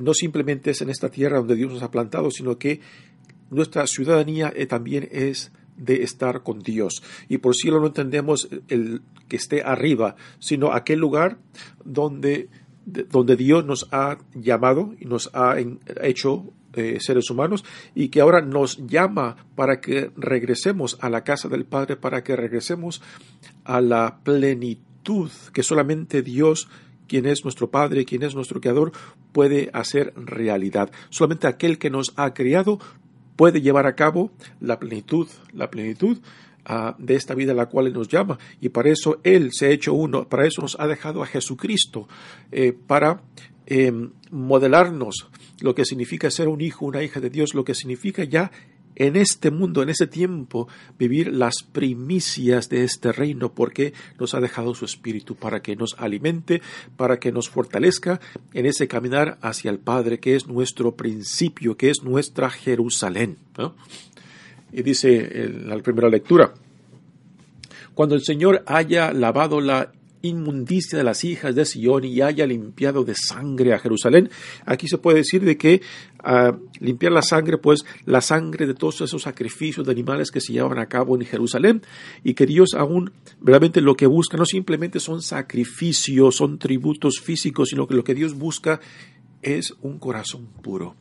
no 0.00 0.14
simplemente 0.14 0.70
es 0.70 0.80
en 0.82 0.90
esta 0.90 1.10
tierra 1.10 1.38
donde 1.38 1.56
Dios 1.56 1.72
nos 1.72 1.82
ha 1.82 1.90
plantado, 1.90 2.30
sino 2.30 2.58
que 2.58 2.80
nuestra 3.50 3.86
ciudadanía 3.86 4.52
eh, 4.54 4.66
también 4.66 5.08
es 5.10 5.52
de 5.76 6.02
estar 6.02 6.42
con 6.42 6.60
Dios. 6.60 7.02
Y 7.28 7.38
por 7.38 7.54
cielo 7.54 7.80
no 7.80 7.86
entendemos 7.88 8.48
el 8.68 9.02
que 9.28 9.36
esté 9.36 9.62
arriba, 9.62 10.16
sino 10.38 10.72
aquel 10.72 10.98
lugar 10.98 11.38
donde, 11.84 12.48
donde 12.84 13.36
Dios 13.36 13.64
nos 13.64 13.88
ha 13.90 14.18
llamado 14.34 14.94
y 14.98 15.06
nos 15.06 15.30
ha 15.32 15.56
hecho 16.02 16.52
eh, 16.74 16.98
seres 17.00 17.30
humanos 17.30 17.64
y 17.96 18.10
que 18.10 18.20
ahora 18.20 18.42
nos 18.42 18.86
llama 18.86 19.36
para 19.56 19.80
que 19.80 20.12
regresemos 20.16 20.98
a 21.00 21.10
la 21.10 21.24
casa 21.24 21.48
del 21.48 21.64
Padre, 21.64 21.96
para 21.96 22.22
que 22.22 22.36
regresemos 22.36 23.02
a 23.64 23.80
la 23.80 24.20
plenitud 24.22 25.30
que 25.52 25.62
solamente 25.62 26.22
Dios 26.22 26.68
quien 27.08 27.26
es 27.26 27.42
nuestro 27.42 27.72
Padre, 27.72 28.04
quien 28.04 28.22
es 28.22 28.36
nuestro 28.36 28.60
Creador, 28.60 28.92
puede 29.32 29.68
hacer 29.72 30.12
realidad. 30.14 30.92
Solamente 31.08 31.48
aquel 31.48 31.76
que 31.76 31.90
nos 31.90 32.12
ha 32.14 32.32
creado 32.34 32.78
puede 33.40 33.62
llevar 33.62 33.86
a 33.86 33.94
cabo 33.94 34.30
la 34.60 34.78
plenitud, 34.78 35.26
la 35.54 35.70
plenitud 35.70 36.18
ah, 36.66 36.94
de 36.98 37.14
esta 37.14 37.34
vida 37.34 37.52
a 37.52 37.54
la 37.54 37.70
cual 37.70 37.86
Él 37.86 37.94
nos 37.94 38.06
llama. 38.06 38.38
Y 38.60 38.68
para 38.68 38.90
eso 38.90 39.18
Él 39.24 39.48
se 39.50 39.64
ha 39.64 39.70
hecho 39.70 39.94
uno, 39.94 40.28
para 40.28 40.46
eso 40.46 40.60
nos 40.60 40.78
ha 40.78 40.86
dejado 40.86 41.22
a 41.22 41.26
Jesucristo, 41.26 42.06
eh, 42.52 42.74
para 42.74 43.22
em, 43.64 44.10
modelarnos 44.30 45.30
lo 45.62 45.74
que 45.74 45.86
significa 45.86 46.30
ser 46.30 46.48
un 46.48 46.60
hijo, 46.60 46.84
una 46.84 47.02
hija 47.02 47.18
de 47.18 47.30
Dios, 47.30 47.54
lo 47.54 47.64
que 47.64 47.74
significa 47.74 48.24
ya 48.24 48.52
en 49.00 49.16
este 49.16 49.50
mundo, 49.50 49.82
en 49.82 49.88
ese 49.88 50.06
tiempo, 50.06 50.68
vivir 50.98 51.32
las 51.32 51.62
primicias 51.62 52.68
de 52.68 52.84
este 52.84 53.12
reino, 53.12 53.54
porque 53.54 53.94
nos 54.18 54.34
ha 54.34 54.40
dejado 54.40 54.74
su 54.74 54.84
Espíritu 54.84 55.36
para 55.36 55.62
que 55.62 55.74
nos 55.74 55.94
alimente, 55.98 56.60
para 56.98 57.18
que 57.18 57.32
nos 57.32 57.48
fortalezca 57.48 58.20
en 58.52 58.66
ese 58.66 58.88
caminar 58.88 59.38
hacia 59.40 59.70
el 59.70 59.78
Padre, 59.78 60.20
que 60.20 60.36
es 60.36 60.46
nuestro 60.46 60.96
principio, 60.96 61.78
que 61.78 61.88
es 61.88 62.02
nuestra 62.02 62.50
Jerusalén. 62.50 63.38
Y 64.70 64.82
dice 64.82 65.44
en 65.44 65.66
la 65.66 65.78
primera 65.78 66.10
lectura, 66.10 66.52
cuando 67.94 68.14
el 68.14 68.22
Señor 68.22 68.62
haya 68.66 69.14
lavado 69.14 69.62
la 69.62 69.92
inmundicia 70.22 70.98
de 70.98 71.04
las 71.04 71.24
hijas 71.24 71.54
de 71.54 71.64
Sion 71.64 72.04
y 72.04 72.20
haya 72.20 72.46
limpiado 72.46 73.04
de 73.04 73.14
sangre 73.14 73.72
a 73.72 73.78
Jerusalén. 73.78 74.30
Aquí 74.66 74.88
se 74.88 74.98
puede 74.98 75.18
decir 75.18 75.44
de 75.44 75.56
que 75.56 75.80
ah, 76.22 76.56
limpiar 76.78 77.12
la 77.12 77.22
sangre, 77.22 77.58
pues 77.58 77.84
la 78.04 78.20
sangre 78.20 78.66
de 78.66 78.74
todos 78.74 79.00
esos 79.00 79.22
sacrificios 79.22 79.86
de 79.86 79.92
animales 79.92 80.30
que 80.30 80.40
se 80.40 80.52
llevan 80.52 80.78
a 80.78 80.86
cabo 80.86 81.16
en 81.16 81.26
Jerusalén 81.26 81.82
y 82.22 82.34
que 82.34 82.46
Dios 82.46 82.74
aún 82.74 83.12
realmente 83.40 83.80
lo 83.80 83.96
que 83.96 84.06
busca 84.06 84.36
no 84.36 84.44
simplemente 84.44 85.00
son 85.00 85.22
sacrificios, 85.22 86.36
son 86.36 86.58
tributos 86.58 87.20
físicos, 87.20 87.70
sino 87.70 87.86
que 87.86 87.94
lo 87.94 88.04
que 88.04 88.14
Dios 88.14 88.34
busca 88.34 88.80
es 89.42 89.74
un 89.80 89.98
corazón 89.98 90.46
puro, 90.62 90.96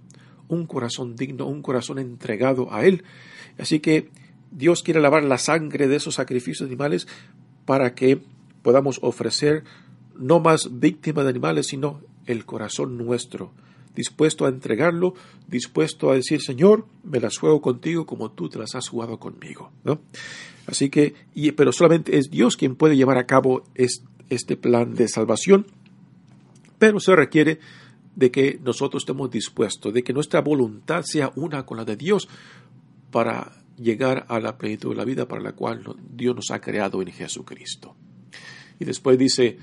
un 0.48 0.66
corazón 0.66 1.16
digno, 1.16 1.46
un 1.46 1.62
corazón 1.62 2.00
entregado 2.00 2.74
a 2.74 2.86
Él. 2.86 3.04
Así 3.58 3.80
que 3.80 4.10
Dios 4.52 4.82
quiere 4.82 5.02
lavar 5.02 5.24
la 5.24 5.38
sangre 5.38 5.88
de 5.88 5.98
esos 5.98 6.16
sacrificios 6.16 6.68
de 6.70 6.74
animales 6.74 7.08
para 7.66 7.94
que 7.94 8.22
podamos 8.62 9.00
ofrecer 9.02 9.64
no 10.16 10.40
más 10.40 10.80
víctimas 10.80 11.24
de 11.24 11.30
animales, 11.30 11.68
sino 11.68 12.02
el 12.26 12.46
corazón 12.46 12.98
nuestro, 12.98 13.52
dispuesto 13.96 14.46
a 14.46 14.50
entregarlo, 14.50 15.14
dispuesto 15.48 16.12
a 16.12 16.16
decir, 16.16 16.42
Señor, 16.42 16.86
me 17.04 17.20
las 17.20 17.38
juego 17.38 17.62
contigo 17.62 18.06
como 18.06 18.32
tú 18.32 18.50
te 18.50 18.60
las 18.60 18.76
has 18.76 18.88
jugado 18.88 19.20
conmigo. 19.20 19.72
¿no? 19.84 20.02
Así 20.68 20.90
que, 20.90 21.16
pero 21.56 21.72
solamente 21.72 22.18
es 22.18 22.30
Dios 22.30 22.58
quien 22.58 22.76
puede 22.76 22.96
llevar 22.96 23.18
a 23.18 23.26
cabo 23.26 23.64
este 23.76 24.58
plan 24.58 24.94
de 24.94 25.08
salvación, 25.08 25.66
pero 26.78 27.00
se 27.00 27.16
requiere 27.16 27.60
de 28.16 28.32
que 28.32 28.60
nosotros 28.64 29.04
estemos 29.04 29.32
dispuestos, 29.32 29.94
de 29.94 30.04
que 30.04 30.14
nuestra 30.14 30.42
voluntad 30.42 31.04
sea 31.04 31.32
una 31.36 31.66
con 31.66 31.78
la 31.78 31.86
de 31.86 31.96
Dios 31.96 32.28
para 33.12 33.54
llegar 33.78 34.26
a 34.28 34.40
la 34.40 34.58
plenitud 34.58 34.92
de 34.92 34.98
la 34.98 35.06
vida 35.06 35.28
para 35.28 35.42
la 35.42 35.54
cual 35.54 35.84
Dios 36.14 36.36
nos 36.36 36.52
ha 36.52 36.60
creado 36.60 37.02
en 37.02 37.12
Jesucristo. 37.12 37.96
Y 38.80 38.86
después 38.86 39.18
dice, 39.18 39.58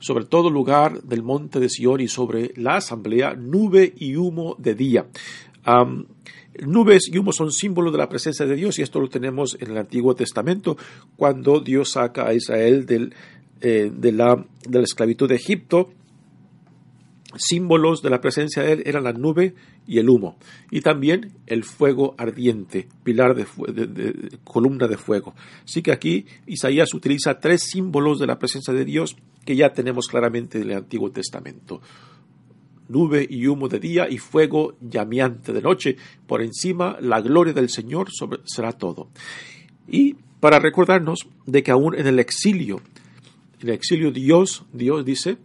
sobre 0.00 0.24
todo 0.24 0.50
lugar 0.50 1.02
del 1.02 1.22
monte 1.22 1.60
de 1.60 1.68
Sion 1.68 2.00
y 2.00 2.08
sobre 2.08 2.52
la 2.56 2.76
asamblea, 2.76 3.34
nube 3.34 3.92
y 3.96 4.16
humo 4.16 4.56
de 4.58 4.74
día. 4.74 5.06
nubes 6.60 7.08
y 7.12 7.18
humo 7.18 7.32
son 7.32 7.52
símbolos 7.52 7.92
de 7.92 7.98
la 7.98 8.08
presencia 8.08 8.46
de 8.46 8.56
Dios 8.56 8.78
y 8.78 8.82
esto 8.82 9.00
lo 9.00 9.08
tenemos 9.08 9.56
en 9.60 9.70
el 9.70 9.78
Antiguo 9.78 10.14
Testamento 10.14 10.76
cuando 11.16 11.60
Dios 11.60 11.92
saca 11.92 12.26
a 12.26 12.34
Israel 12.34 12.84
del, 12.86 13.14
eh, 13.60 13.90
de, 13.94 14.12
la, 14.12 14.44
de 14.68 14.78
la 14.78 14.84
esclavitud 14.84 15.28
de 15.28 15.36
Egipto 15.36 15.90
símbolos 17.36 18.02
de 18.02 18.10
la 18.10 18.20
presencia 18.20 18.62
de 18.62 18.72
él 18.72 18.82
eran 18.86 19.04
la 19.04 19.12
nube 19.12 19.54
y 19.86 19.98
el 19.98 20.08
humo, 20.08 20.38
y 20.70 20.80
también 20.80 21.32
el 21.46 21.64
fuego 21.64 22.14
ardiente, 22.16 22.88
pilar 23.04 23.34
de, 23.34 24.38
columna 24.44 24.88
de 24.88 24.96
fuego. 24.96 25.34
Así 25.64 25.82
que 25.82 25.92
aquí 25.92 26.26
Isaías 26.46 26.94
utiliza 26.94 27.38
tres 27.38 27.62
símbolos 27.70 28.18
de 28.18 28.26
la 28.26 28.38
presencia 28.38 28.72
de 28.72 28.84
Dios 28.84 29.16
que 29.44 29.56
ya 29.56 29.72
tenemos 29.72 30.08
claramente 30.08 30.58
en 30.58 30.70
el 30.70 30.76
Antiguo 30.76 31.10
Testamento. 31.10 31.80
Nube 32.88 33.26
y 33.28 33.46
humo 33.46 33.68
de 33.68 33.80
día 33.80 34.08
y 34.08 34.16
fuego 34.16 34.76
llameante 34.80 35.52
de 35.52 35.60
noche. 35.60 35.96
Por 36.26 36.40
encima 36.40 36.96
la 37.00 37.20
gloria 37.20 37.52
del 37.52 37.68
Señor 37.68 38.08
será 38.44 38.72
todo. 38.72 39.10
Y 39.86 40.16
para 40.40 40.58
recordarnos 40.58 41.28
de 41.44 41.62
que 41.62 41.70
aún 41.70 41.94
en 41.94 42.06
el 42.06 42.18
exilio 42.18 42.80
En 43.60 43.68
el 43.68 43.74
exilio 43.74 44.10
Dios, 44.12 44.64
Dios 44.72 45.04
dice, 45.04 45.36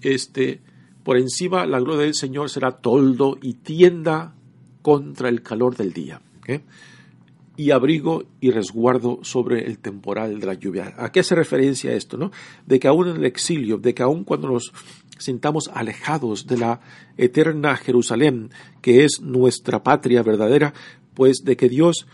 este, 0.00 0.60
por 1.04 1.16
encima 1.16 1.66
la 1.66 1.80
gloria 1.80 2.02
del 2.02 2.14
Señor 2.14 2.50
será 2.50 2.72
toldo 2.72 3.38
y 3.40 3.54
tienda 3.54 4.34
contra 4.82 5.28
el 5.28 5.42
calor 5.42 5.76
del 5.76 5.92
día. 5.92 6.20
y 7.54 7.70
abrigo 7.70 8.24
y 8.40 8.50
resguardo 8.50 9.20
sobre 9.22 9.66
el 9.66 9.78
temporal 9.78 10.40
de 10.40 10.46
la 10.46 10.54
lluvia. 10.54 10.94
¿A 10.96 11.12
qué 11.12 11.20
hace 11.20 11.34
referencia 11.34 11.92
esto? 11.92 12.16
No? 12.16 12.30
De 12.66 12.80
que 12.80 12.88
aún 12.88 13.08
en 13.08 13.16
el 13.16 13.24
exilio, 13.26 13.76
de 13.76 13.94
que 13.94 14.02
aún 14.02 14.24
cuando 14.24 14.48
nos 14.48 14.72
sintamos 15.18 15.70
alejados 15.72 16.46
de 16.46 16.56
la 16.58 16.80
eterna 17.16 17.76
Jerusalén, 17.76 18.50
que 18.80 19.04
es 19.04 19.20
nuestra 19.20 19.82
patria 19.82 20.22
verdadera, 20.22 20.72
pues 21.14 21.44
de 21.44 21.56
que 21.56 21.68
Dios, 21.68 22.06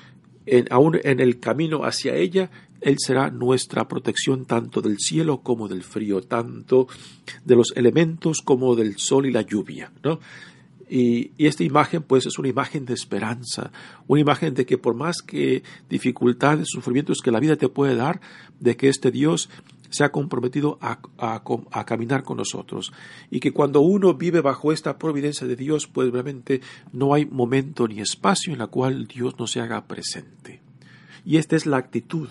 aún 0.71 0.99
en 1.03 1.21
el 1.21 1.39
camino 1.41 1.85
hacia 1.85 2.15
ella, 2.15 2.51
Él 2.81 2.97
será 2.99 3.31
nuestra 3.31 3.89
protección 3.89 4.45
tanto 4.45 4.81
del 4.81 4.99
cielo 4.99 5.43
como 5.43 5.69
del 5.69 5.83
frío, 5.83 6.23
tanto 6.23 6.89
de 7.45 7.57
los 7.57 7.73
elementos 7.77 8.41
como 8.45 8.75
del 8.77 8.99
sol 8.99 9.27
y 9.27 9.33
la 9.33 9.43
lluvia. 9.43 9.93
¿no? 10.03 10.21
Y, 10.89 11.33
y, 11.37 11.47
esta 11.47 11.65
imagen, 11.65 12.03
pues, 12.03 12.25
es 12.27 12.39
una 12.39 12.49
imagen 12.49 12.87
de 12.87 12.95
esperanza, 12.95 13.71
una 14.07 14.21
imagen 14.21 14.55
de 14.55 14.65
que 14.65 14.79
por 14.79 14.95
más 14.95 15.21
que 15.21 15.63
dificultades, 15.91 16.69
sufrimientos 16.71 17.19
que 17.23 17.31
la 17.31 17.41
vida 17.41 17.57
te 17.57 17.69
puede 17.69 17.95
dar, 17.95 18.21
de 18.59 18.77
que 18.77 18.89
este 18.89 19.11
Dios 19.11 19.51
se 19.90 20.05
ha 20.05 20.12
comprometido 20.12 20.79
a, 20.81 21.01
caminar 21.85 22.22
con 22.22 22.37
nosotros. 22.37 22.92
Y 23.31 23.40
que 23.40 23.53
cuando 23.53 23.81
uno 23.81 24.14
vive 24.14 24.40
bajo 24.40 24.72
esta 24.72 24.98
providencia 24.98 25.46
de 25.46 25.57
Dios, 25.57 25.87
pues 25.87 26.11
realmente 26.11 26.61
no 26.92 27.14
hay 27.14 27.27
momento 27.27 27.88
ni 27.88 28.01
espacio 28.01 28.53
en 28.53 28.59
la 28.59 28.66
cual 28.66 29.07
Dios 29.07 29.38
no 29.38 29.46
se 29.46 29.61
haga 29.61 29.87
presente. 29.87 30.61
Y 31.24 31.37
esta 31.37 31.57
es 31.57 31.66
la 31.66 31.79
actitud 31.79 32.29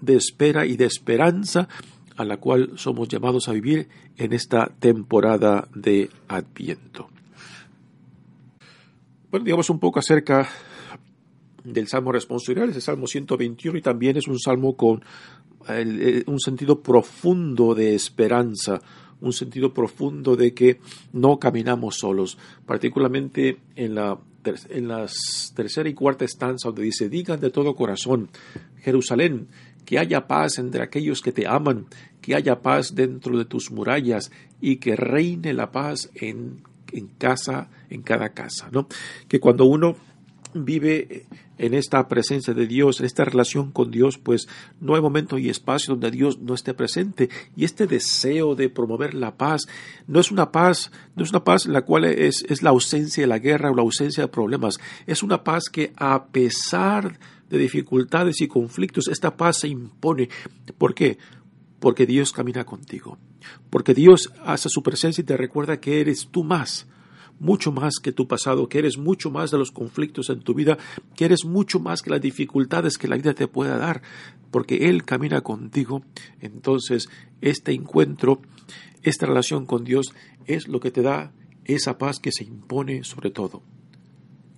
de 0.00 0.16
espera 0.16 0.66
y 0.66 0.76
de 0.76 0.86
esperanza 0.86 1.68
a 2.16 2.24
la 2.24 2.36
cual 2.36 2.72
somos 2.76 3.08
llamados 3.08 3.48
a 3.48 3.52
vivir 3.52 3.88
en 4.16 4.32
esta 4.32 4.70
temporada 4.78 5.68
de 5.74 6.10
Adviento. 6.28 7.08
Bueno, 9.30 9.44
digamos 9.44 9.70
un 9.70 9.78
poco 9.78 10.00
acerca 10.00 10.48
del 11.64 11.88
Salmo 11.88 12.12
responsorial, 12.12 12.70
es 12.70 12.76
el 12.76 12.82
Salmo 12.82 13.06
121 13.06 13.78
y 13.78 13.82
también 13.82 14.16
es 14.16 14.28
un 14.28 14.38
salmo 14.38 14.76
con 14.76 15.02
eh, 15.68 16.22
un 16.26 16.40
sentido 16.40 16.82
profundo 16.82 17.74
de 17.74 17.94
esperanza, 17.94 18.80
un 19.20 19.32
sentido 19.32 19.74
profundo 19.74 20.36
de 20.36 20.54
que 20.54 20.80
no 21.12 21.38
caminamos 21.38 21.98
solos, 21.98 22.38
particularmente 22.64 23.58
en 23.76 23.94
la, 23.94 24.18
en 24.70 24.88
las 24.88 25.52
tercera 25.54 25.88
y 25.88 25.94
cuarta 25.94 26.24
estanza 26.24 26.68
donde 26.68 26.82
dice, 26.82 27.08
digan 27.08 27.40
de 27.40 27.50
todo 27.50 27.74
corazón, 27.74 28.30
Jerusalén, 28.78 29.48
que 29.84 29.98
haya 29.98 30.26
paz 30.26 30.58
entre 30.58 30.82
aquellos 30.82 31.20
que 31.20 31.32
te 31.32 31.46
aman, 31.46 31.86
que 32.20 32.34
haya 32.34 32.60
paz 32.60 32.94
dentro 32.94 33.36
de 33.36 33.44
tus 33.44 33.70
murallas 33.70 34.30
y 34.60 34.76
que 34.76 34.96
reine 34.96 35.52
la 35.52 35.72
paz 35.72 36.10
en, 36.14 36.62
en 36.92 37.08
casa, 37.08 37.68
en 37.90 38.02
cada 38.02 38.30
casa, 38.30 38.68
¿no? 38.72 38.88
Que 39.28 39.40
cuando 39.40 39.64
uno 39.64 39.96
vive 40.54 41.26
en 41.58 41.74
esta 41.74 42.08
presencia 42.08 42.54
de 42.54 42.66
Dios, 42.66 43.00
en 43.00 43.06
esta 43.06 43.24
relación 43.24 43.70
con 43.70 43.90
Dios, 43.90 44.18
pues 44.18 44.48
no 44.80 44.94
hay 44.94 45.02
momento 45.02 45.38
y 45.38 45.50
espacio 45.50 45.94
donde 45.94 46.10
Dios 46.10 46.38
no 46.40 46.54
esté 46.54 46.74
presente. 46.74 47.28
Y 47.56 47.64
este 47.64 47.86
deseo 47.86 48.54
de 48.54 48.70
promover 48.70 49.14
la 49.14 49.36
paz 49.36 49.66
no 50.06 50.20
es 50.20 50.30
una 50.30 50.52
paz, 50.52 50.90
no 51.16 51.24
es 51.24 51.30
una 51.30 51.44
paz 51.44 51.66
la 51.66 51.82
cual 51.82 52.04
es, 52.04 52.44
es 52.48 52.62
la 52.62 52.70
ausencia 52.70 53.22
de 53.22 53.26
la 53.26 53.38
guerra 53.38 53.70
o 53.70 53.74
la 53.74 53.82
ausencia 53.82 54.22
de 54.22 54.28
problemas. 54.28 54.78
Es 55.06 55.22
una 55.22 55.44
paz 55.44 55.64
que 55.70 55.92
a 55.96 56.26
pesar 56.26 57.18
de 57.50 57.58
dificultades 57.58 58.40
y 58.40 58.48
conflictos, 58.48 59.08
esta 59.08 59.36
paz 59.36 59.58
se 59.58 59.68
impone. 59.68 60.28
¿Por 60.78 60.94
qué? 60.94 61.18
Porque 61.78 62.06
Dios 62.06 62.32
camina 62.32 62.64
contigo. 62.64 63.18
Porque 63.68 63.92
Dios 63.92 64.32
hace 64.44 64.68
su 64.68 64.82
presencia 64.82 65.22
y 65.22 65.26
te 65.26 65.36
recuerda 65.36 65.80
que 65.80 66.00
eres 66.00 66.28
tú 66.30 66.44
más 66.44 66.86
mucho 67.40 67.72
más 67.72 67.94
que 68.00 68.12
tu 68.12 68.28
pasado, 68.28 68.68
que 68.68 68.78
eres 68.78 68.98
mucho 68.98 69.30
más 69.30 69.50
de 69.50 69.58
los 69.58 69.72
conflictos 69.72 70.30
en 70.30 70.40
tu 70.40 70.54
vida, 70.54 70.78
que 71.16 71.24
eres 71.24 71.44
mucho 71.44 71.80
más 71.80 72.02
que 72.02 72.10
las 72.10 72.20
dificultades 72.20 72.98
que 72.98 73.08
la 73.08 73.16
vida 73.16 73.34
te 73.34 73.48
pueda 73.48 73.76
dar, 73.78 74.02
porque 74.50 74.88
Él 74.88 75.04
camina 75.04 75.40
contigo. 75.40 76.02
Entonces, 76.40 77.08
este 77.40 77.72
encuentro, 77.72 78.42
esta 79.02 79.26
relación 79.26 79.66
con 79.66 79.84
Dios 79.84 80.14
es 80.46 80.68
lo 80.68 80.78
que 80.78 80.90
te 80.90 81.02
da 81.02 81.32
esa 81.64 81.98
paz 81.98 82.20
que 82.20 82.30
se 82.30 82.44
impone 82.44 83.04
sobre 83.04 83.30
todo. 83.30 83.62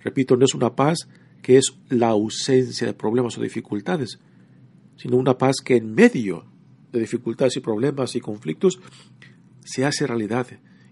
Repito, 0.01 0.35
no 0.35 0.45
es 0.45 0.53
una 0.53 0.75
paz 0.75 1.07
que 1.41 1.57
es 1.57 1.73
la 1.89 2.09
ausencia 2.09 2.85
de 2.85 2.93
problemas 2.93 3.37
o 3.37 3.41
dificultades, 3.41 4.19
sino 4.97 5.17
una 5.17 5.37
paz 5.37 5.57
que 5.63 5.77
en 5.77 5.93
medio 5.93 6.45
de 6.91 6.99
dificultades 6.99 7.55
y 7.57 7.61
problemas 7.61 8.15
y 8.15 8.19
conflictos 8.19 8.79
se 9.63 9.85
hace 9.85 10.05
realidad 10.05 10.47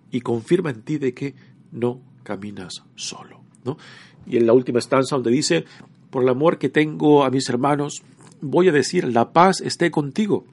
y 0.10 0.22
confirma 0.22 0.70
en 0.70 0.82
ti 0.82 0.98
de 0.98 1.14
que 1.14 1.36
no 1.72 2.02
caminas 2.24 2.84
solo. 2.96 3.42
¿no? 3.64 3.78
Y 4.26 4.38
en 4.38 4.46
la 4.46 4.54
última 4.54 4.80
estanza 4.80 5.16
donde 5.16 5.32
dice, 5.32 5.66
por 6.10 6.24
el 6.24 6.30
amor 6.30 6.58
que 6.58 6.70
tengo 6.70 7.24
a 7.24 7.30
mis 7.30 7.50
hermanos, 7.50 8.04
voy 8.42 8.70
a 8.70 8.72
decir, 8.72 9.06
la 9.06 9.32
paz 9.34 9.62
esté 9.62 9.92
contigo. 9.92 10.46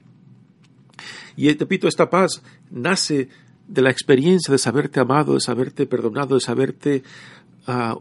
Y 1.37 1.53
repito, 1.53 1.89
esta 1.89 2.11
paz 2.11 2.43
nace 2.71 3.29
de 3.69 3.83
la 3.83 3.91
experiencia 3.91 4.51
de 4.51 4.59
saberte 4.59 5.01
amado, 5.01 5.35
de 5.35 5.41
saberte 5.41 5.87
perdonado, 5.87 6.35
de 6.35 6.41
saberte 6.41 7.03
uh, 7.69 8.01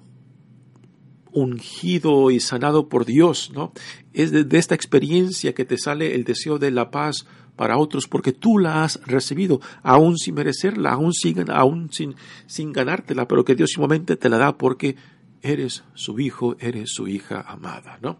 ungido 1.31 2.31
y 2.31 2.39
sanado 2.39 2.89
por 2.89 3.05
Dios, 3.05 3.51
¿no? 3.53 3.73
Es 4.13 4.31
de, 4.31 4.57
esta 4.57 4.73
experiencia 4.73 5.53
que 5.53 5.65
te 5.65 5.77
sale 5.77 6.15
el 6.15 6.23
deseo 6.23 6.57
de 6.57 6.71
la 6.71 6.89
paz 6.89 7.27
para 7.57 7.77
otros 7.77 8.07
porque 8.07 8.31
tú 8.31 8.57
la 8.59 8.85
has 8.85 9.01
recibido, 9.05 9.59
aún 9.83 10.17
sin 10.17 10.35
merecerla, 10.35 10.93
aún 10.93 11.13
sin, 11.13 11.51
aún 11.51 11.91
sin, 11.91 12.15
sin 12.45 12.71
ganártela, 12.71 13.27
pero 13.27 13.43
que 13.43 13.55
Dios 13.55 13.71
simplemente 13.71 14.15
te 14.15 14.29
la 14.29 14.37
da 14.37 14.57
porque 14.57 14.95
eres 15.41 15.83
su 15.93 16.19
hijo, 16.19 16.55
eres 16.59 16.91
su 16.93 17.07
hija 17.07 17.41
amada, 17.41 17.99
¿no? 18.01 18.17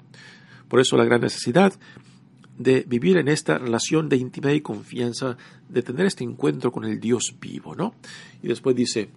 Por 0.68 0.82
eso 0.82 0.98
la 0.98 1.06
gran 1.06 1.22
necesidad 1.22 1.74
de 2.58 2.84
vivir 2.88 3.18
en 3.18 3.28
esta 3.28 3.58
relación 3.58 4.10
de 4.10 4.18
intimidad 4.18 4.54
y 4.54 4.62
confianza, 4.62 5.38
de 5.70 5.84
tener 5.84 6.08
este 6.08 6.24
encuentro 6.24 6.72
con 6.72 6.84
el 6.84 7.00
Dios 7.00 7.36
vivo, 7.40 7.76
¿no? 7.76 7.94
Y 8.42 8.48
después 8.48 8.76
dice, 8.76 9.10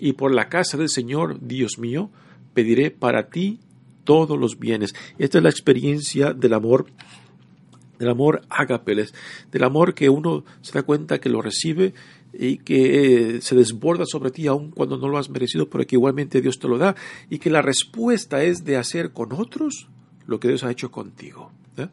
y 0.00 0.14
por 0.14 0.34
la 0.34 0.48
casa 0.48 0.76
del 0.76 0.88
Señor, 0.88 1.38
Dios 1.40 1.78
mío, 1.78 2.10
pediré 2.54 2.90
para 2.90 3.28
ti 3.28 3.60
todos 4.04 4.38
los 4.38 4.58
bienes. 4.58 4.94
Esta 5.18 5.38
es 5.38 5.44
la 5.44 5.50
experiencia 5.50 6.32
del 6.32 6.54
amor, 6.54 6.86
del 7.98 8.08
amor 8.08 8.42
ágapeles, 8.48 9.14
del 9.50 9.64
amor 9.64 9.94
que 9.94 10.08
uno 10.08 10.44
se 10.60 10.72
da 10.72 10.82
cuenta 10.82 11.18
que 11.18 11.28
lo 11.28 11.42
recibe 11.42 11.94
y 12.32 12.58
que 12.58 13.36
eh, 13.36 13.40
se 13.40 13.54
desborda 13.54 14.04
sobre 14.06 14.30
ti 14.30 14.46
aun 14.46 14.70
cuando 14.70 14.98
no 14.98 15.08
lo 15.08 15.18
has 15.18 15.30
merecido, 15.30 15.68
pero 15.68 15.84
igualmente 15.88 16.40
Dios 16.40 16.58
te 16.58 16.68
lo 16.68 16.78
da 16.78 16.94
y 17.30 17.38
que 17.38 17.50
la 17.50 17.62
respuesta 17.62 18.42
es 18.42 18.64
de 18.64 18.76
hacer 18.76 19.12
con 19.12 19.32
otros 19.32 19.88
lo 20.26 20.40
que 20.40 20.48
Dios 20.48 20.64
ha 20.64 20.70
hecho 20.70 20.90
contigo. 20.90 21.50
¿eh? 21.76 21.88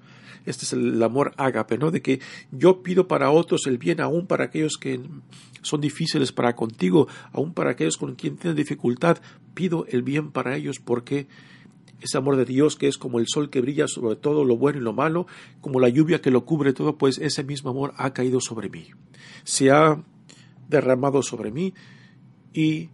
Este 0.46 0.66
es 0.66 0.74
el 0.74 1.02
amor 1.02 1.34
ágape, 1.38 1.78
¿no? 1.78 1.92
De 1.92 2.02
que 2.02 2.20
yo 2.52 2.84
pido 2.84 3.08
para 3.08 3.32
otros 3.32 3.66
el 3.68 3.78
bien, 3.78 4.02
aún 4.02 4.28
para 4.28 4.46
aquellos 4.46 4.78
que 4.78 5.00
son 5.62 5.80
difíciles 5.80 6.32
para 6.32 6.56
contigo, 6.56 7.08
aún 7.32 7.54
para 7.54 7.72
aquellos 7.72 7.98
con 7.98 8.16
quien 8.16 8.36
tienes 8.36 8.58
dificultad, 8.58 9.20
pido 9.54 9.86
el 9.88 10.04
bien 10.04 10.32
para 10.32 10.56
ellos 10.58 10.80
porque 10.84 11.28
ese 12.04 12.18
amor 12.18 12.36
de 12.36 12.46
Dios 12.46 12.76
que 12.76 12.88
es 12.88 12.98
como 12.98 13.20
el 13.20 13.28
sol 13.28 13.50
que 13.50 13.62
brilla 13.62 13.88
sobre 13.88 14.16
todo 14.16 14.44
lo 14.44 14.58
bueno 14.58 14.80
y 14.80 14.84
lo 14.84 14.94
malo, 14.94 15.28
como 15.62 15.80
la 15.80 15.90
lluvia 15.90 16.22
que 16.22 16.32
lo 16.32 16.46
cubre 16.46 16.74
todo, 16.74 16.98
pues 16.98 17.18
ese 17.18 17.44
mismo 17.44 17.70
amor 17.70 17.94
ha 17.98 18.14
caído 18.14 18.40
sobre 18.42 18.70
mí. 18.70 18.88
Se 19.44 19.72
ha 19.72 20.04
derramado 20.70 21.22
sobre 21.22 21.52
mí 21.52 21.74
y 22.54 22.90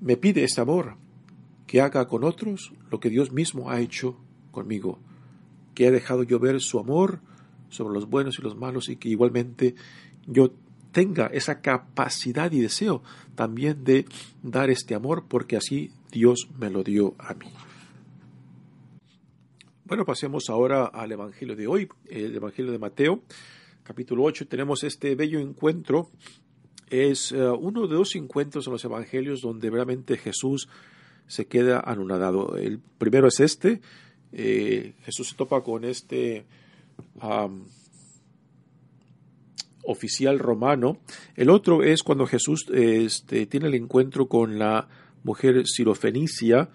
me 0.00 0.16
pide 0.16 0.44
ese 0.44 0.60
amor 0.60 0.96
que 1.66 1.80
haga 1.80 2.06
con 2.06 2.24
otros 2.24 2.72
lo 2.90 3.00
que 3.00 3.10
Dios 3.10 3.32
mismo 3.32 3.70
ha 3.70 3.80
hecho 3.80 4.16
conmigo 4.50 4.98
que 5.74 5.86
ha 5.86 5.90
dejado 5.90 6.22
llover 6.22 6.60
su 6.60 6.78
amor 6.78 7.20
sobre 7.68 7.94
los 7.94 8.08
buenos 8.08 8.38
y 8.38 8.42
los 8.42 8.56
malos 8.56 8.88
y 8.88 8.96
que 8.96 9.08
igualmente 9.08 9.74
yo 10.26 10.52
tenga 10.92 11.26
esa 11.26 11.60
capacidad 11.60 12.52
y 12.52 12.60
deseo 12.60 13.02
también 13.34 13.82
de 13.82 14.06
dar 14.42 14.70
este 14.70 14.94
amor 14.94 15.24
porque 15.28 15.56
así 15.56 15.90
Dios 16.12 16.48
me 16.58 16.70
lo 16.70 16.84
dio 16.84 17.14
a 17.18 17.34
mí. 17.34 17.46
Bueno, 19.86 20.06
pasemos 20.06 20.48
ahora 20.48 20.86
al 20.86 21.12
Evangelio 21.12 21.54
de 21.54 21.66
hoy, 21.66 21.86
el 22.08 22.34
Evangelio 22.34 22.72
de 22.72 22.78
Mateo, 22.78 23.20
capítulo 23.82 24.22
8. 24.22 24.48
Tenemos 24.48 24.82
este 24.82 25.14
bello 25.14 25.38
encuentro. 25.40 26.08
Es 26.88 27.32
eh, 27.32 27.50
uno 27.50 27.86
de 27.86 27.94
dos 27.94 28.16
encuentros 28.16 28.66
en 28.66 28.72
los 28.72 28.84
Evangelios 28.86 29.42
donde 29.42 29.68
realmente 29.68 30.16
Jesús 30.16 30.70
se 31.26 31.48
queda 31.48 31.80
anonadado. 31.80 32.56
El 32.56 32.78
primero 32.78 33.28
es 33.28 33.40
este, 33.40 33.82
eh, 34.32 34.94
Jesús 35.02 35.28
se 35.28 35.36
topa 35.36 35.62
con 35.62 35.84
este 35.84 36.46
oficial 39.82 40.38
romano. 40.38 40.96
El 41.36 41.50
otro 41.50 41.82
es 41.82 42.02
cuando 42.02 42.24
Jesús 42.24 42.64
este, 42.72 43.44
tiene 43.44 43.66
el 43.66 43.74
encuentro 43.74 44.28
con 44.28 44.58
la 44.58 44.88
mujer 45.24 45.66
sirofenicia 45.66 46.70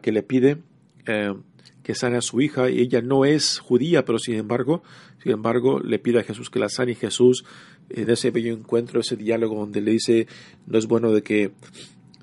que 0.00 0.12
le 0.12 0.22
pide 0.22 0.62
eh, 1.06 1.34
que 1.82 1.94
sane 1.94 2.16
a 2.16 2.22
su 2.22 2.40
hija. 2.40 2.70
Y 2.70 2.80
ella 2.80 3.02
no 3.02 3.24
es 3.24 3.58
judía, 3.58 4.04
pero 4.04 4.18
sin 4.18 4.34
embargo, 4.34 4.82
sin 5.22 5.32
embargo, 5.32 5.80
le 5.80 5.98
pide 5.98 6.20
a 6.20 6.24
Jesús 6.24 6.50
que 6.50 6.58
la 6.58 6.68
sane. 6.68 6.92
Y 6.92 6.96
Jesús 6.96 7.44
en 7.90 8.08
ese 8.08 8.30
bello 8.30 8.52
encuentro, 8.52 9.00
ese 9.00 9.16
diálogo 9.16 9.56
donde 9.56 9.80
le 9.80 9.92
dice 9.92 10.26
no 10.66 10.78
es 10.78 10.86
bueno 10.86 11.12
de 11.12 11.22
que 11.22 11.52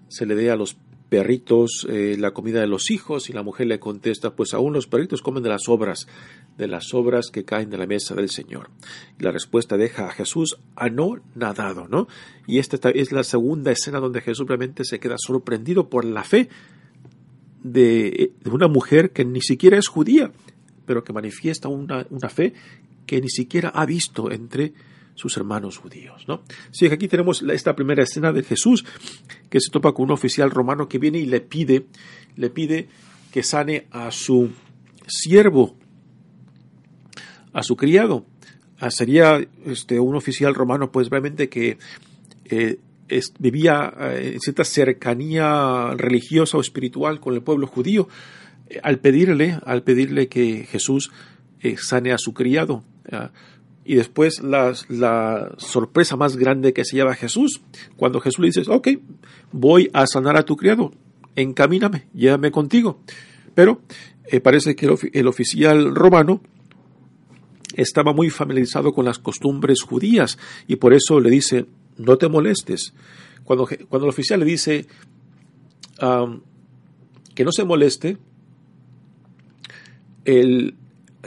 se 0.08 0.26
le 0.26 0.36
dé 0.36 0.50
a 0.50 0.56
los 0.56 0.78
perritos 1.10 1.88
eh, 1.90 2.18
la 2.20 2.32
comida 2.32 2.60
de 2.60 2.68
los 2.68 2.92
hijos 2.92 3.30
y 3.30 3.34
la 3.34 3.44
mujer 3.44 3.68
le 3.68 3.80
contesta 3.80 4.36
pues 4.36 4.54
aún 4.54 4.74
los 4.74 4.88
perritos 4.88 5.22
comen 5.22 5.42
de 5.42 5.50
las 5.50 5.70
obras 5.70 6.06
de 6.58 6.68
las 6.68 6.94
obras 6.94 7.30
que 7.32 7.46
caen 7.46 7.70
de 7.70 7.78
la 7.78 7.88
mesa 7.88 8.14
del 8.14 8.30
Señor 8.30 8.70
y 9.18 9.24
la 9.24 9.32
respuesta 9.32 9.78
deja 9.78 10.08
a 10.08 10.12
Jesús 10.12 10.58
nadado, 11.36 11.88
¿no? 11.88 12.08
y 12.46 12.60
esta 12.60 12.90
es 12.90 13.14
la 13.14 13.24
segunda 13.24 13.72
escena 13.72 14.02
donde 14.02 14.20
Jesús 14.20 14.48
realmente 14.48 14.84
se 14.84 15.00
queda 15.00 15.16
sorprendido 15.18 15.90
por 15.90 16.04
la 16.04 16.26
fe 16.26 16.50
de, 17.64 18.32
una 18.52 18.68
mujer 18.68 19.12
que 19.12 19.26
ni 19.26 19.42
siquiera 19.42 19.78
es 19.78 19.88
judía 19.88 20.32
pero 20.86 21.04
que 21.04 21.14
manifiesta 21.14 21.68
una, 21.68 22.08
una 22.10 22.30
fe 22.30 22.54
que 23.06 23.22
ni 23.22 23.30
siquiera 23.30 23.70
ha 23.70 23.86
visto 23.86 24.32
entre 24.32 24.74
sus 25.18 25.36
hermanos 25.36 25.78
judíos. 25.78 26.24
¿no? 26.28 26.44
Sí, 26.72 26.86
aquí 26.88 27.08
tenemos 27.08 27.42
esta 27.42 27.76
primera 27.76 28.04
escena 28.04 28.32
de 28.32 28.44
Jesús 28.44 28.86
que 29.50 29.60
se 29.60 29.70
topa 29.70 29.94
con 29.94 30.06
un 30.06 30.12
oficial 30.12 30.50
romano 30.50 30.88
que 30.88 30.98
viene 30.98 31.20
y 31.20 31.26
le 31.26 31.42
pide, 31.42 31.88
le 32.36 32.50
pide 32.50 32.88
que 33.32 33.44
sane 33.44 33.88
a 33.92 34.12
su 34.12 34.52
siervo, 35.08 35.76
a 37.52 37.64
su 37.64 37.76
criado. 37.76 38.26
Ah, 38.80 38.92
sería 38.92 39.46
este, 39.66 40.00
un 40.00 40.16
oficial 40.16 40.54
romano, 40.54 40.92
pues 40.92 41.10
realmente 41.10 41.50
que 41.50 41.78
eh, 42.46 42.78
vivía 43.40 43.94
eh, 44.00 44.32
en 44.34 44.40
cierta 44.40 44.64
cercanía 44.64 45.92
religiosa 45.96 46.58
o 46.58 46.62
espiritual 46.62 47.20
con 47.20 47.34
el 47.34 47.42
pueblo 47.42 47.68
judío, 47.68 48.08
eh, 48.70 48.80
al 48.84 49.00
pedirle, 49.00 49.58
al 49.66 49.84
pedirle 49.84 50.28
que 50.28 50.66
Jesús 50.70 51.12
sane 51.78 52.14
a 52.14 52.18
su 52.18 52.34
criado. 52.34 52.84
Ah, 53.12 53.32
y 53.84 53.96
después 53.96 54.44
la, 54.44 54.74
la, 54.90 55.54
sorpresa 55.58 56.18
más 56.18 56.36
grande 56.36 56.74
que 56.74 56.84
se 56.84 56.98
lleva 56.98 57.16
Jesús, 57.16 57.62
cuando 57.96 58.20
Jesús 58.20 58.40
le 58.40 58.48
dice, 58.48 58.64
ok, 58.68 58.90
voy 59.54 59.90
a 59.94 60.06
sanar 60.08 60.36
a 60.36 60.44
tu 60.44 60.58
criado, 60.58 60.92
encamíname, 61.36 62.08
llévame 62.14 62.52
contigo. 62.52 63.00
Pero 63.56 63.82
eh, 64.30 64.42
parece 64.42 64.76
que 64.76 64.94
el, 65.14 65.28
oficial 65.28 65.96
romano 65.96 66.42
estaba 67.76 68.12
muy 68.12 68.30
familiarizado 68.30 68.94
con 68.94 69.06
las 69.06 69.20
costumbres 69.20 69.82
judías 69.84 70.38
y 70.68 70.76
por 70.76 70.94
eso 70.94 71.20
le 71.22 71.30
dice, 71.30 71.66
no 71.98 72.18
te 72.18 72.28
molestes. 72.28 72.94
Cuando, 73.44 73.68
cuando 73.90 74.06
el 74.08 74.10
oficial 74.10 74.40
le 74.40 74.46
dice 74.46 74.86
que 77.34 77.44
no 77.44 77.52
se 77.52 77.64
moleste, 77.64 78.18
el, 80.26 80.76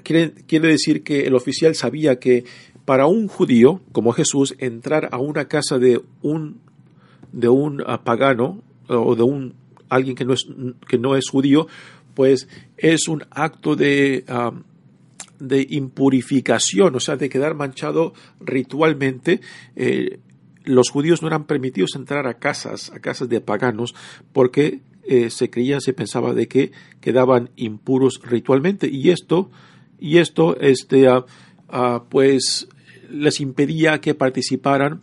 quiere, 0.02 0.68
decir 0.68 1.02
que 1.02 1.26
el 1.26 1.34
oficial 1.34 1.74
sabía 1.74 2.18
que 2.18 2.44
para 2.84 3.06
un 3.06 3.28
judío 3.28 3.80
como 3.92 4.12
Jesús 4.12 4.54
entrar 4.58 5.08
a 5.12 5.18
una 5.18 5.46
casa 5.46 5.78
de 5.78 6.00
un 6.22 6.60
de 7.32 7.48
un 7.48 7.82
ah, 7.86 8.02
pagano 8.02 8.62
o 8.88 9.14
de 9.14 9.22
un 9.22 9.54
alguien 9.88 10.16
que 10.16 10.24
no 10.24 10.34
es 10.34 10.46
que 10.88 10.98
no 10.98 11.16
es 11.16 11.28
judío 11.30 11.68
pues 12.14 12.48
es 12.76 13.08
un 13.08 13.24
acto 13.30 13.76
de 13.76 14.24
de 15.38 15.66
impurificación 15.70 16.94
o 16.94 17.00
sea 17.00 17.16
de 17.16 17.28
quedar 17.28 17.54
manchado 17.54 18.12
ritualmente 18.40 19.40
eh, 19.76 20.18
los 20.64 20.90
judíos 20.90 21.22
no 21.22 21.28
eran 21.28 21.44
permitidos 21.44 21.94
entrar 21.94 22.26
a 22.26 22.34
casas 22.34 22.90
a 22.94 23.00
casas 23.00 23.28
de 23.28 23.40
paganos 23.40 23.94
porque 24.32 24.80
eh, 25.04 25.30
se 25.30 25.50
creía 25.50 25.80
se 25.80 25.92
pensaba 25.92 26.34
de 26.34 26.48
que 26.48 26.72
quedaban 27.00 27.50
impuros 27.56 28.20
ritualmente 28.22 28.88
y 28.88 29.10
esto 29.10 29.50
y 30.00 30.18
esto 30.18 30.58
este, 30.58 31.08
ah, 31.08 31.26
ah, 31.68 32.04
pues 32.08 32.68
les 33.10 33.40
impedía 33.40 34.00
que 34.00 34.14
participaran 34.14 35.02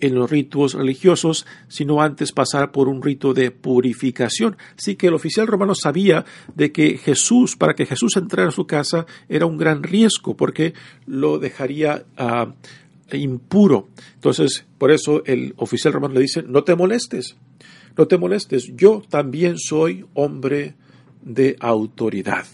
en 0.00 0.16
los 0.16 0.28
ritos 0.28 0.74
religiosos, 0.74 1.46
sino 1.68 2.02
antes 2.02 2.32
pasar 2.32 2.72
por 2.72 2.88
un 2.88 3.00
rito 3.00 3.32
de 3.32 3.52
purificación. 3.52 4.56
Así 4.76 4.96
que 4.96 5.06
el 5.06 5.14
oficial 5.14 5.46
romano 5.46 5.74
sabía 5.74 6.24
de 6.54 6.72
que 6.72 6.98
Jesús, 6.98 7.56
para 7.56 7.74
que 7.74 7.86
Jesús 7.86 8.16
entrara 8.16 8.48
a 8.48 8.52
su 8.52 8.66
casa, 8.66 9.06
era 9.28 9.46
un 9.46 9.56
gran 9.56 9.82
riesgo, 9.82 10.36
porque 10.36 10.74
lo 11.06 11.38
dejaría 11.38 12.04
ah, 12.16 12.54
impuro. 13.12 13.88
Entonces, 14.14 14.66
por 14.78 14.90
eso 14.90 15.24
el 15.26 15.54
oficial 15.56 15.92
romano 15.92 16.14
le 16.14 16.20
dice, 16.20 16.42
no 16.42 16.64
te 16.64 16.74
molestes, 16.74 17.36
no 17.96 18.06
te 18.06 18.18
molestes, 18.18 18.72
yo 18.74 19.02
también 19.08 19.58
soy 19.58 20.04
hombre 20.14 20.74
de 21.22 21.56
autoridad. 21.60 22.46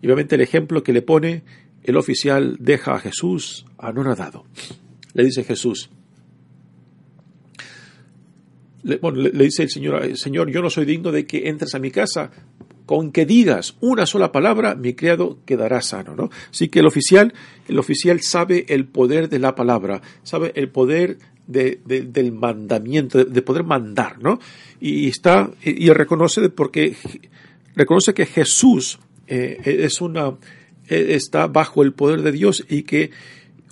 Y 0.00 0.06
obviamente 0.06 0.36
el 0.36 0.40
ejemplo 0.40 0.82
que 0.82 0.92
le 0.92 1.02
pone 1.02 1.42
el 1.82 1.96
oficial 1.96 2.56
deja 2.58 2.94
a 2.94 2.98
Jesús 2.98 3.66
anonadado. 3.78 4.44
Le 5.14 5.24
dice 5.24 5.44
Jesús, 5.44 5.90
le, 8.82 9.00
le, 9.00 9.44
dice 9.44 9.64
el 9.64 9.70
Señor, 9.70 10.16
Señor, 10.16 10.50
yo 10.50 10.62
no 10.62 10.70
soy 10.70 10.84
digno 10.84 11.10
de 11.10 11.26
que 11.26 11.48
entres 11.48 11.74
a 11.74 11.78
mi 11.78 11.90
casa. 11.90 12.30
Con 12.86 13.12
que 13.12 13.26
digas 13.26 13.76
una 13.80 14.06
sola 14.06 14.32
palabra, 14.32 14.74
mi 14.74 14.94
criado 14.94 15.38
quedará 15.44 15.82
sano, 15.82 16.14
¿no? 16.14 16.30
Así 16.50 16.68
que 16.68 16.78
el 16.78 16.86
oficial, 16.86 17.34
el 17.68 17.78
oficial 17.78 18.20
sabe 18.22 18.64
el 18.68 18.86
poder 18.86 19.28
de 19.28 19.40
la 19.40 19.54
palabra, 19.54 20.00
sabe 20.22 20.52
el 20.54 20.68
poder 20.68 21.18
del 21.46 22.32
mandamiento, 22.32 23.24
de, 23.24 23.42
poder 23.42 23.64
mandar, 23.64 24.20
¿no? 24.20 24.38
Y 24.80 25.08
está, 25.08 25.50
y 25.62 25.90
reconoce 25.90 26.48
porque 26.48 26.96
reconoce 27.76 28.14
que 28.14 28.26
Jesús 28.26 28.98
eh, 29.28 29.58
es 29.64 30.00
una, 30.00 30.36
eh, 30.88 31.06
está 31.10 31.46
bajo 31.46 31.82
el 31.82 31.92
poder 31.92 32.22
de 32.22 32.32
Dios 32.32 32.64
y 32.68 32.82
que 32.82 33.10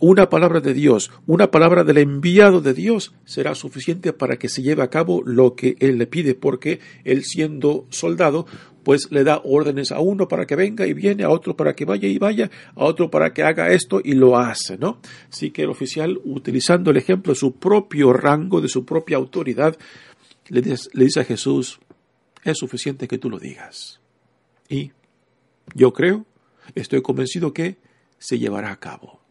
una 0.07 0.29
palabra 0.29 0.61
de 0.61 0.75
Dios, 0.75 1.11
una 1.27 1.51
palabra 1.51 1.83
del 1.83 1.97
enviado 1.97 2.61
de 2.61 2.75
Dios 2.75 3.15
será 3.25 3.55
suficiente 3.55 4.13
para 4.13 4.37
que 4.37 4.51
se 4.51 4.61
lleve 4.61 4.83
a 4.83 4.91
cabo 4.91 5.23
lo 5.25 5.55
que 5.55 5.77
Él 5.81 5.97
le 5.97 6.07
pide, 6.07 6.35
porque 6.35 6.79
Él 7.05 7.25
siendo 7.25 7.87
soldado, 7.89 8.47
pues 8.83 9.11
le 9.11 9.25
da 9.25 9.41
órdenes 9.43 9.93
a 9.93 10.01
uno 10.01 10.29
para 10.29 10.47
que 10.47 10.57
venga 10.57 10.87
y 10.87 10.93
viene, 10.93 11.25
a 11.25 11.31
otro 11.31 11.57
para 11.57 11.73
que 11.73 11.87
vaya 11.87 12.07
y 12.07 12.19
vaya, 12.19 12.51
a 12.75 12.85
otro 12.85 13.11
para 13.11 13.33
que 13.33 13.45
haga 13.45 13.73
esto 13.73 14.03
y 14.05 14.13
lo 14.13 14.37
hace, 14.37 14.77
¿no? 14.77 15.01
Así 15.33 15.51
que 15.53 15.63
el 15.63 15.71
oficial, 15.71 16.21
utilizando 16.23 16.91
el 16.91 16.99
ejemplo 16.99 17.33
de 17.33 17.39
su 17.39 17.57
propio 17.57 18.13
rango, 18.13 18.61
de 18.61 18.69
su 18.69 18.85
propia 18.85 19.17
autoridad, 19.17 19.75
le 20.49 20.61
dice, 20.61 20.91
le 20.93 21.05
dice 21.05 21.21
a 21.21 21.25
Jesús, 21.25 21.81
es 22.43 22.59
suficiente 22.59 23.09
que 23.09 23.17
tú 23.17 23.31
lo 23.31 23.39
digas. 23.39 24.01
Y 24.69 24.93
yo 25.75 25.95
creo, 25.95 26.27
estoy 26.75 27.01
convencido 27.01 27.55
que 27.55 27.79
se 28.19 28.39
llevará 28.39 28.71
a 28.71 28.79
cabo. 28.79 29.24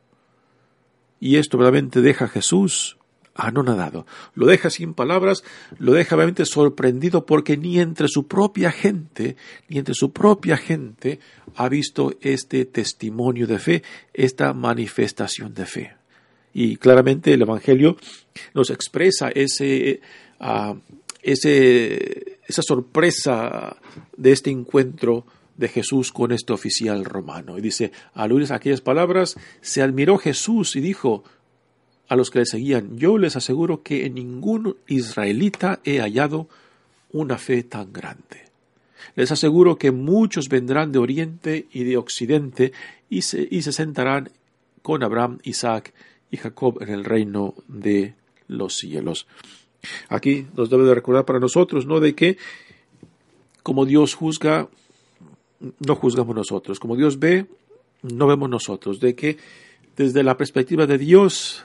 Y 1.24 1.38
esto 1.38 1.58
realmente 1.58 2.02
deja 2.02 2.26
a 2.26 2.28
Jesús 2.28 2.98
anonadado. 3.34 4.06
Lo 4.36 4.46
deja 4.46 4.70
sin 4.70 4.94
palabras, 4.94 5.46
lo 5.80 5.94
deja 5.94 6.18
realmente 6.18 6.46
sorprendido 6.46 7.26
porque 7.26 7.56
ni 7.56 7.80
entre 7.80 8.10
su 8.10 8.28
propia 8.28 8.74
gente, 8.74 9.38
ni 9.70 9.78
entre 9.78 9.96
su 9.96 10.12
propia 10.12 10.58
gente 10.58 11.22
ha 11.56 11.70
visto 11.70 12.14
este 12.20 12.66
testimonio 12.66 13.48
de 13.48 13.58
fe, 13.58 13.84
esta 14.14 14.52
manifestación 14.54 15.54
de 15.54 15.66
fe. 15.66 15.96
Y 16.54 16.76
claramente 16.76 17.34
el 17.34 17.44
Evangelio 17.44 17.96
nos 18.54 18.70
expresa 18.70 19.30
ese, 19.30 20.02
ah, 20.42 20.76
ese, 21.22 22.40
esa 22.46 22.62
sorpresa 22.62 23.78
de 24.18 24.34
este 24.34 24.50
encuentro 24.50 25.26
de 25.58 25.68
Jesús 25.68 26.12
con 26.12 26.32
este 26.32 26.54
oficial 26.54 27.06
romano. 27.06 27.58
Y 27.58 27.62
dice, 27.62 27.92
al 28.14 28.32
oír 28.32 28.52
aquellas 28.52 28.82
palabras, 28.82 29.36
se 29.62 29.82
admiró 29.82 30.18
Jesús 30.18 30.76
y 30.76 30.82
dijo 30.82 31.24
a 32.08 32.16
los 32.16 32.30
que 32.32 32.40
le 32.40 32.46
seguían, 32.46 32.98
yo 32.98 33.18
les 33.18 33.36
aseguro 33.36 33.82
que 33.82 34.06
en 34.06 34.16
ningún 34.16 34.78
israelita 34.88 35.80
he 35.84 36.00
hallado 36.00 36.48
una 37.12 37.38
fe 37.38 37.64
tan 37.64 37.94
grande. 37.94 38.44
Les 39.16 39.32
aseguro 39.32 39.78
que 39.78 39.92
muchos 39.92 40.50
vendrán 40.50 40.92
de 40.92 41.00
oriente 41.00 41.68
y 41.72 41.84
de 41.84 41.98
occidente 41.98 42.74
y 43.10 43.22
se, 43.22 43.48
y 43.50 43.62
se 43.62 43.72
sentarán 43.72 44.30
con 44.82 45.04
Abraham, 45.04 45.40
Isaac 45.44 45.94
y 46.32 46.38
Jacob 46.38 46.82
en 46.82 46.90
el 46.90 47.06
reino 47.06 47.54
de 47.68 48.16
los 48.48 48.78
cielos. 48.78 49.28
Aquí 50.10 50.48
nos 50.56 50.70
debe 50.70 50.86
de 50.86 50.96
recordar 50.96 51.26
para 51.26 51.40
nosotros, 51.40 51.86
¿no? 51.86 52.00
De 52.00 52.16
que 52.16 52.38
como 53.62 53.86
Dios 53.86 54.14
juzga 54.14 54.70
no 55.86 55.96
juzgamos 55.96 56.36
nosotros. 56.36 56.80
Como 56.80 56.96
Dios 56.96 57.20
ve, 57.20 57.46
no 58.02 58.28
vemos 58.28 58.50
nosotros. 58.50 59.00
De 59.00 59.16
que 59.16 59.38
desde 59.96 60.24
la 60.24 60.38
perspectiva 60.38 60.86
de 60.86 60.98
Dios, 60.98 61.64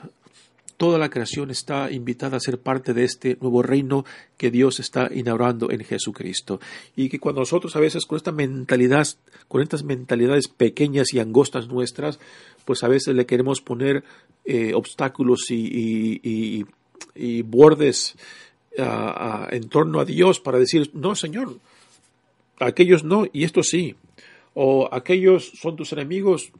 toda 0.77 0.97
la 0.97 1.09
creación 1.09 1.51
está 1.51 1.91
invitada 1.91 2.37
a 2.37 2.39
ser 2.39 2.59
parte 2.59 2.93
de 2.93 3.03
este 3.03 3.37
nuevo 3.41 3.61
reino 3.61 4.05
que 4.37 4.49
Dios 4.49 4.79
está 4.79 5.09
inaugurando 5.13 5.71
en 5.71 5.83
Jesucristo. 5.83 6.61
Y 6.95 7.09
que 7.09 7.19
cuando 7.19 7.41
nosotros 7.41 7.75
a 7.75 7.81
veces 7.81 8.05
con 8.05 8.15
esta 8.15 8.31
mentalidad, 8.31 9.05
con 9.47 9.61
estas 9.61 9.83
mentalidades 9.83 10.47
pequeñas 10.47 11.13
y 11.13 11.19
angostas 11.19 11.67
nuestras, 11.67 12.19
pues 12.63 12.83
a 12.83 12.87
veces 12.87 13.15
le 13.15 13.25
queremos 13.25 13.59
poner 13.61 14.03
eh, 14.45 14.73
obstáculos 14.73 15.47
y, 15.49 16.65
bordes 17.43 18.15
en 18.75 19.69
torno 19.69 19.99
a 19.99 20.05
Dios 20.05 20.39
para 20.39 20.59
decir, 20.59 20.91
no, 20.93 21.15
Señor, 21.15 21.57
aquellos 22.59 23.03
no 23.03 23.25
y 23.31 23.43
estos 23.43 23.67
sí, 23.67 23.95
o 24.53 24.89
aquellos 24.91 25.51
son 25.59 25.75
tus 25.75 25.93
enemigos, 25.93 26.51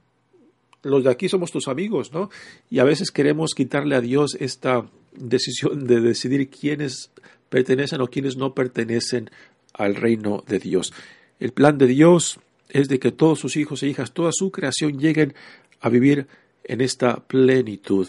los 0.84 1.04
de 1.04 1.12
aquí 1.12 1.28
somos 1.28 1.52
tus 1.52 1.68
amigos, 1.68 2.14
¿no? 2.14 2.30
Y 2.70 2.80
a 2.80 2.84
veces 2.84 3.12
queremos 3.12 3.54
quitarle 3.54 3.96
a 3.96 4.02
Dios 4.02 4.38
esta 4.40 4.90
decisión 5.14 5.88
de 5.88 6.00
decidir 6.00 6.50
quiénes 6.50 7.12
pertenecen 7.50 8.02
o 8.02 8.08
quiénes 8.08 8.38
no 8.38 8.54
pertenecen 8.54 9.30
al 9.74 9.96
reino 9.96 10.44
de 10.48 10.60
Dios. 10.60 10.94
El 11.40 11.52
plan 11.52 11.78
de 11.78 11.88
Dios 11.88 12.40
es 12.70 12.88
de 12.88 13.00
que 13.00 13.12
todos 13.12 13.40
sus 13.40 13.58
hijos 13.58 13.84
e 13.84 13.88
hijas, 13.88 14.14
toda 14.14 14.32
su 14.32 14.52
creación 14.52 15.00
lleguen 15.00 15.34
a 15.82 15.90
vivir 15.90 16.28
en 16.64 16.82
esta 16.82 17.18
plenitud 17.18 18.08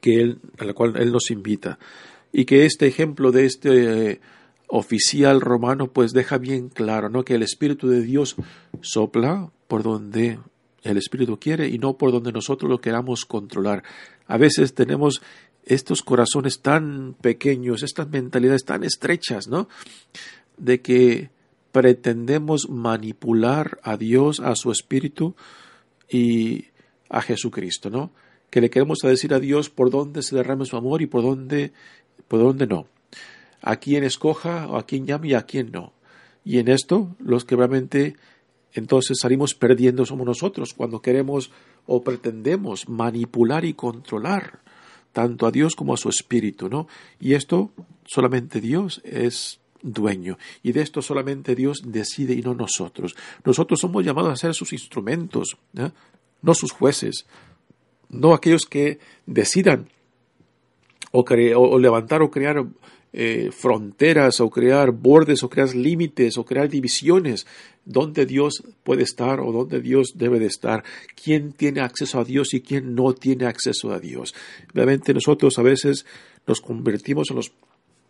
que 0.00 0.20
él, 0.20 0.38
a 0.58 0.64
la 0.64 0.72
cual 0.72 0.96
Él 0.96 1.12
nos 1.12 1.30
invita. 1.30 1.78
Y 2.32 2.44
que 2.44 2.64
este 2.64 2.86
ejemplo 2.86 3.32
de 3.32 3.44
este 3.44 4.20
oficial 4.70 5.40
romano 5.40 5.88
pues 5.88 6.12
deja 6.12 6.38
bien 6.38 6.68
claro 6.68 7.08
¿no? 7.08 7.24
que 7.24 7.34
el 7.34 7.42
Espíritu 7.42 7.88
de 7.88 8.02
Dios 8.02 8.36
sopla 8.80 9.50
por 9.66 9.82
donde 9.82 10.38
el 10.82 10.96
Espíritu 10.96 11.38
quiere 11.38 11.68
y 11.68 11.78
no 11.78 11.98
por 11.98 12.12
donde 12.12 12.32
nosotros 12.32 12.70
lo 12.70 12.80
queramos 12.80 13.24
controlar. 13.24 13.82
A 14.26 14.38
veces 14.38 14.74
tenemos 14.74 15.20
estos 15.64 16.02
corazones 16.02 16.60
tan 16.60 17.14
pequeños, 17.20 17.82
estas 17.82 18.08
mentalidades 18.08 18.64
tan 18.64 18.82
estrechas, 18.82 19.48
¿no? 19.48 19.68
De 20.56 20.80
que 20.80 21.30
pretendemos 21.72 22.70
manipular 22.70 23.78
a 23.82 23.96
Dios, 23.96 24.40
a 24.40 24.54
su 24.56 24.72
Espíritu 24.72 25.34
y 26.08 26.66
a 27.08 27.20
Jesucristo, 27.20 27.90
¿no? 27.90 28.10
Que 28.48 28.60
le 28.60 28.70
queremos 28.70 28.98
decir 29.00 29.34
a 29.34 29.40
Dios 29.40 29.68
por 29.68 29.90
dónde 29.90 30.22
se 30.22 30.34
derrame 30.34 30.64
su 30.64 30.76
amor 30.76 31.02
y 31.02 31.06
por 31.06 31.22
dónde, 31.22 31.72
por 32.26 32.40
dónde 32.40 32.66
no. 32.66 32.86
A 33.62 33.76
quién 33.76 34.04
escoja 34.04 34.66
o 34.68 34.76
a 34.76 34.86
quién 34.86 35.06
llame 35.06 35.28
y 35.28 35.34
a 35.34 35.42
quién 35.42 35.70
no. 35.72 35.92
Y 36.44 36.58
en 36.58 36.68
esto, 36.68 37.14
los 37.18 37.44
que 37.44 37.56
realmente 37.56 38.16
entonces 38.72 39.18
salimos 39.20 39.54
perdiendo 39.54 40.06
somos 40.06 40.26
nosotros 40.26 40.74
cuando 40.74 41.02
queremos 41.02 41.50
o 41.86 42.02
pretendemos 42.02 42.88
manipular 42.88 43.64
y 43.64 43.74
controlar 43.74 44.60
tanto 45.12 45.46
a 45.46 45.50
Dios 45.50 45.74
como 45.74 45.94
a 45.94 45.96
su 45.96 46.08
espíritu, 46.08 46.68
¿no? 46.68 46.86
Y 47.18 47.34
esto 47.34 47.72
solamente 48.06 48.60
Dios 48.60 49.00
es 49.04 49.60
dueño. 49.82 50.38
Y 50.62 50.72
de 50.72 50.82
esto 50.82 51.02
solamente 51.02 51.56
Dios 51.56 51.82
decide 51.84 52.34
y 52.34 52.42
no 52.42 52.54
nosotros. 52.54 53.16
Nosotros 53.44 53.80
somos 53.80 54.04
llamados 54.04 54.32
a 54.32 54.36
ser 54.36 54.54
sus 54.54 54.72
instrumentos, 54.72 55.56
no 56.42 56.54
sus 56.54 56.70
jueces, 56.70 57.26
no 58.08 58.34
aquellos 58.34 58.62
que 58.70 59.00
decidan 59.26 59.88
o 61.12 61.78
levantar 61.78 62.22
o 62.22 62.30
crear 62.30 62.64
eh, 63.12 63.50
fronteras 63.52 64.40
o 64.40 64.50
crear 64.50 64.92
bordes 64.92 65.42
o 65.42 65.50
crear 65.50 65.74
límites 65.74 66.38
o 66.38 66.44
crear 66.44 66.68
divisiones, 66.68 67.46
dónde 67.84 68.26
Dios 68.26 68.62
puede 68.84 69.02
estar 69.02 69.40
o 69.40 69.52
dónde 69.52 69.80
Dios 69.80 70.12
debe 70.16 70.38
de 70.38 70.46
estar, 70.46 70.84
quién 71.22 71.52
tiene 71.52 71.80
acceso 71.80 72.20
a 72.20 72.24
Dios 72.24 72.54
y 72.54 72.60
quién 72.60 72.94
no 72.94 73.12
tiene 73.14 73.46
acceso 73.46 73.92
a 73.92 73.98
Dios. 73.98 74.34
Obviamente 74.72 75.12
nosotros 75.12 75.58
a 75.58 75.62
veces 75.62 76.06
nos 76.46 76.60
convertimos 76.60 77.30
en 77.30 77.36
los 77.36 77.52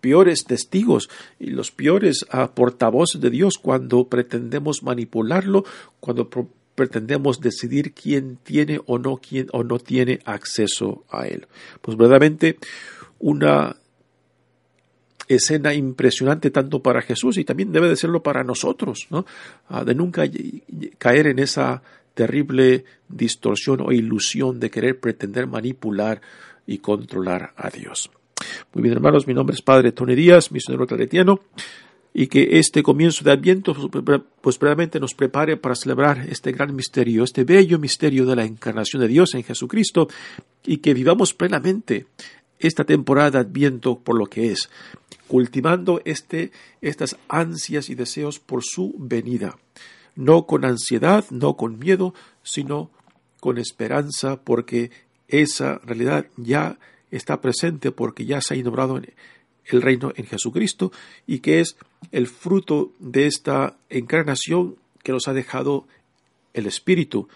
peores 0.01 0.45
testigos 0.45 1.09
y 1.39 1.51
los 1.51 1.71
peores 1.71 2.27
ah, 2.31 2.55
portavoces 2.55 3.21
de 3.21 3.31
Dios 3.31 3.59
cuando 3.59 4.09
pretendemos 4.09 4.83
manipularlo, 4.83 5.65
cuando 6.01 6.29
pretendemos 6.75 7.41
decidir 7.41 7.93
quién 7.93 8.39
tiene 8.43 8.81
o 8.87 8.99
no 8.99 9.19
quién 9.19 9.49
o 9.53 9.63
no 9.65 9.79
tiene 9.79 10.21
acceso 10.25 11.05
a 11.11 11.27
él. 11.27 11.47
Pues 11.83 11.97
verdaderamente 11.97 12.57
una 13.19 13.77
escena 15.35 15.75
impresionante 15.75 16.51
tanto 16.51 16.83
para 16.83 17.03
Jesús 17.03 17.38
y 17.38 17.45
también 17.45 17.73
debe 17.73 17.88
de 17.88 17.97
serlo 17.97 18.23
para 18.23 18.45
nosotros, 18.45 19.07
¿no? 19.11 19.27
Ah, 19.69 19.85
de 19.85 19.95
nunca 19.95 20.25
caer 20.99 21.29
en 21.29 21.38
esa 21.38 21.83
terrible 22.14 22.85
distorsión 23.09 23.81
o 23.81 23.93
ilusión 23.93 24.61
de 24.61 24.71
querer 24.71 25.01
pretender 25.01 25.47
manipular 25.47 26.21
y 26.66 26.79
controlar 26.79 27.53
a 27.57 27.71
Dios. 27.71 28.11
Muy 28.73 28.83
bien, 28.83 28.95
hermanos, 28.95 29.27
mi 29.27 29.35
nombre 29.35 29.55
es 29.55 29.62
Padre 29.62 29.93
Tony 29.93 30.14
Díaz, 30.14 30.53
misionero 30.53 30.87
claretiano, 30.87 31.40
y 32.12 32.27
que 32.27 32.59
este 32.59 32.83
comienzo 32.83 33.25
de 33.25 33.33
Adviento 33.33 33.75
pues 34.40 34.59
realmente 34.59 34.99
nos 34.99 35.14
prepare 35.14 35.57
para 35.57 35.77
celebrar 35.77 36.27
este 36.29 36.53
gran 36.53 36.75
misterio, 36.75 37.25
este 37.25 37.45
bello 37.45 37.79
misterio 37.79 38.27
de 38.27 38.37
la 38.37 38.45
encarnación 38.45 39.03
de 39.03 39.09
Dios 39.09 39.35
en 39.35 39.45
Jesucristo, 39.45 40.09
y 40.64 40.79
que 40.79 40.95
vivamos 40.95 41.35
plenamente 41.35 42.07
esta 42.59 42.85
temporada 42.85 43.31
de 43.31 43.38
Adviento 43.38 43.99
por 43.99 44.19
lo 44.19 44.27
que 44.27 44.53
es, 44.53 44.69
cultivando 45.31 46.03
este, 46.05 46.51
estas 46.81 47.16
ansias 47.29 47.88
y 47.88 47.95
deseos 47.95 48.40
por 48.40 48.64
su 48.64 48.97
venida, 48.99 49.57
no 50.16 50.45
con 50.45 50.64
ansiedad, 50.64 51.25
no 51.31 51.57
con 51.57 51.79
miedo, 51.79 52.14
sino 52.43 52.90
con 53.38 53.57
esperanza, 53.57 54.43
porque 54.43 54.90
esa 55.29 55.79
realidad 55.85 56.27
ya 56.37 56.81
está 57.12 57.40
presente, 57.40 57.93
porque 57.93 58.25
ya 58.25 58.40
se 58.40 58.55
ha 58.55 58.57
inaugurado 58.57 59.01
el 59.66 59.83
reino 59.83 60.12
en 60.16 60.27
Jesucristo, 60.27 60.90
y 61.29 61.38
que 61.38 61.61
es 61.61 61.77
el 62.11 62.27
fruto 62.27 62.93
de 62.99 63.29
esta 63.29 63.77
encarnación 63.88 64.79
que 65.05 65.12
nos 65.12 65.29
ha 65.29 65.33
dejado 65.33 65.87
el 66.55 66.66
Espíritu, 66.66 67.29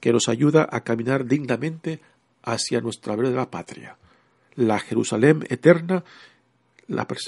que 0.00 0.14
nos 0.14 0.30
ayuda 0.30 0.66
a 0.72 0.84
caminar 0.84 1.26
dignamente 1.26 2.00
hacia 2.42 2.80
nuestra 2.80 3.14
verdadera 3.14 3.50
patria 3.50 3.98
la 4.54 4.78
Jerusalén 4.78 5.44
eterna 5.48 6.04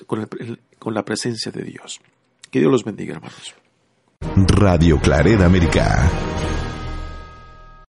con, 0.07 0.95
la 0.95 1.05
presencia 1.05 1.51
de 1.53 1.63
Dios. 1.63 2.01
Que 2.51 2.61
Dios 2.61 2.71
los 2.71 2.85
bendiga, 2.85 3.15
hermanos. 3.15 3.55
Radio 4.37 4.99
Clareda 5.01 5.47
América. 5.47 6.09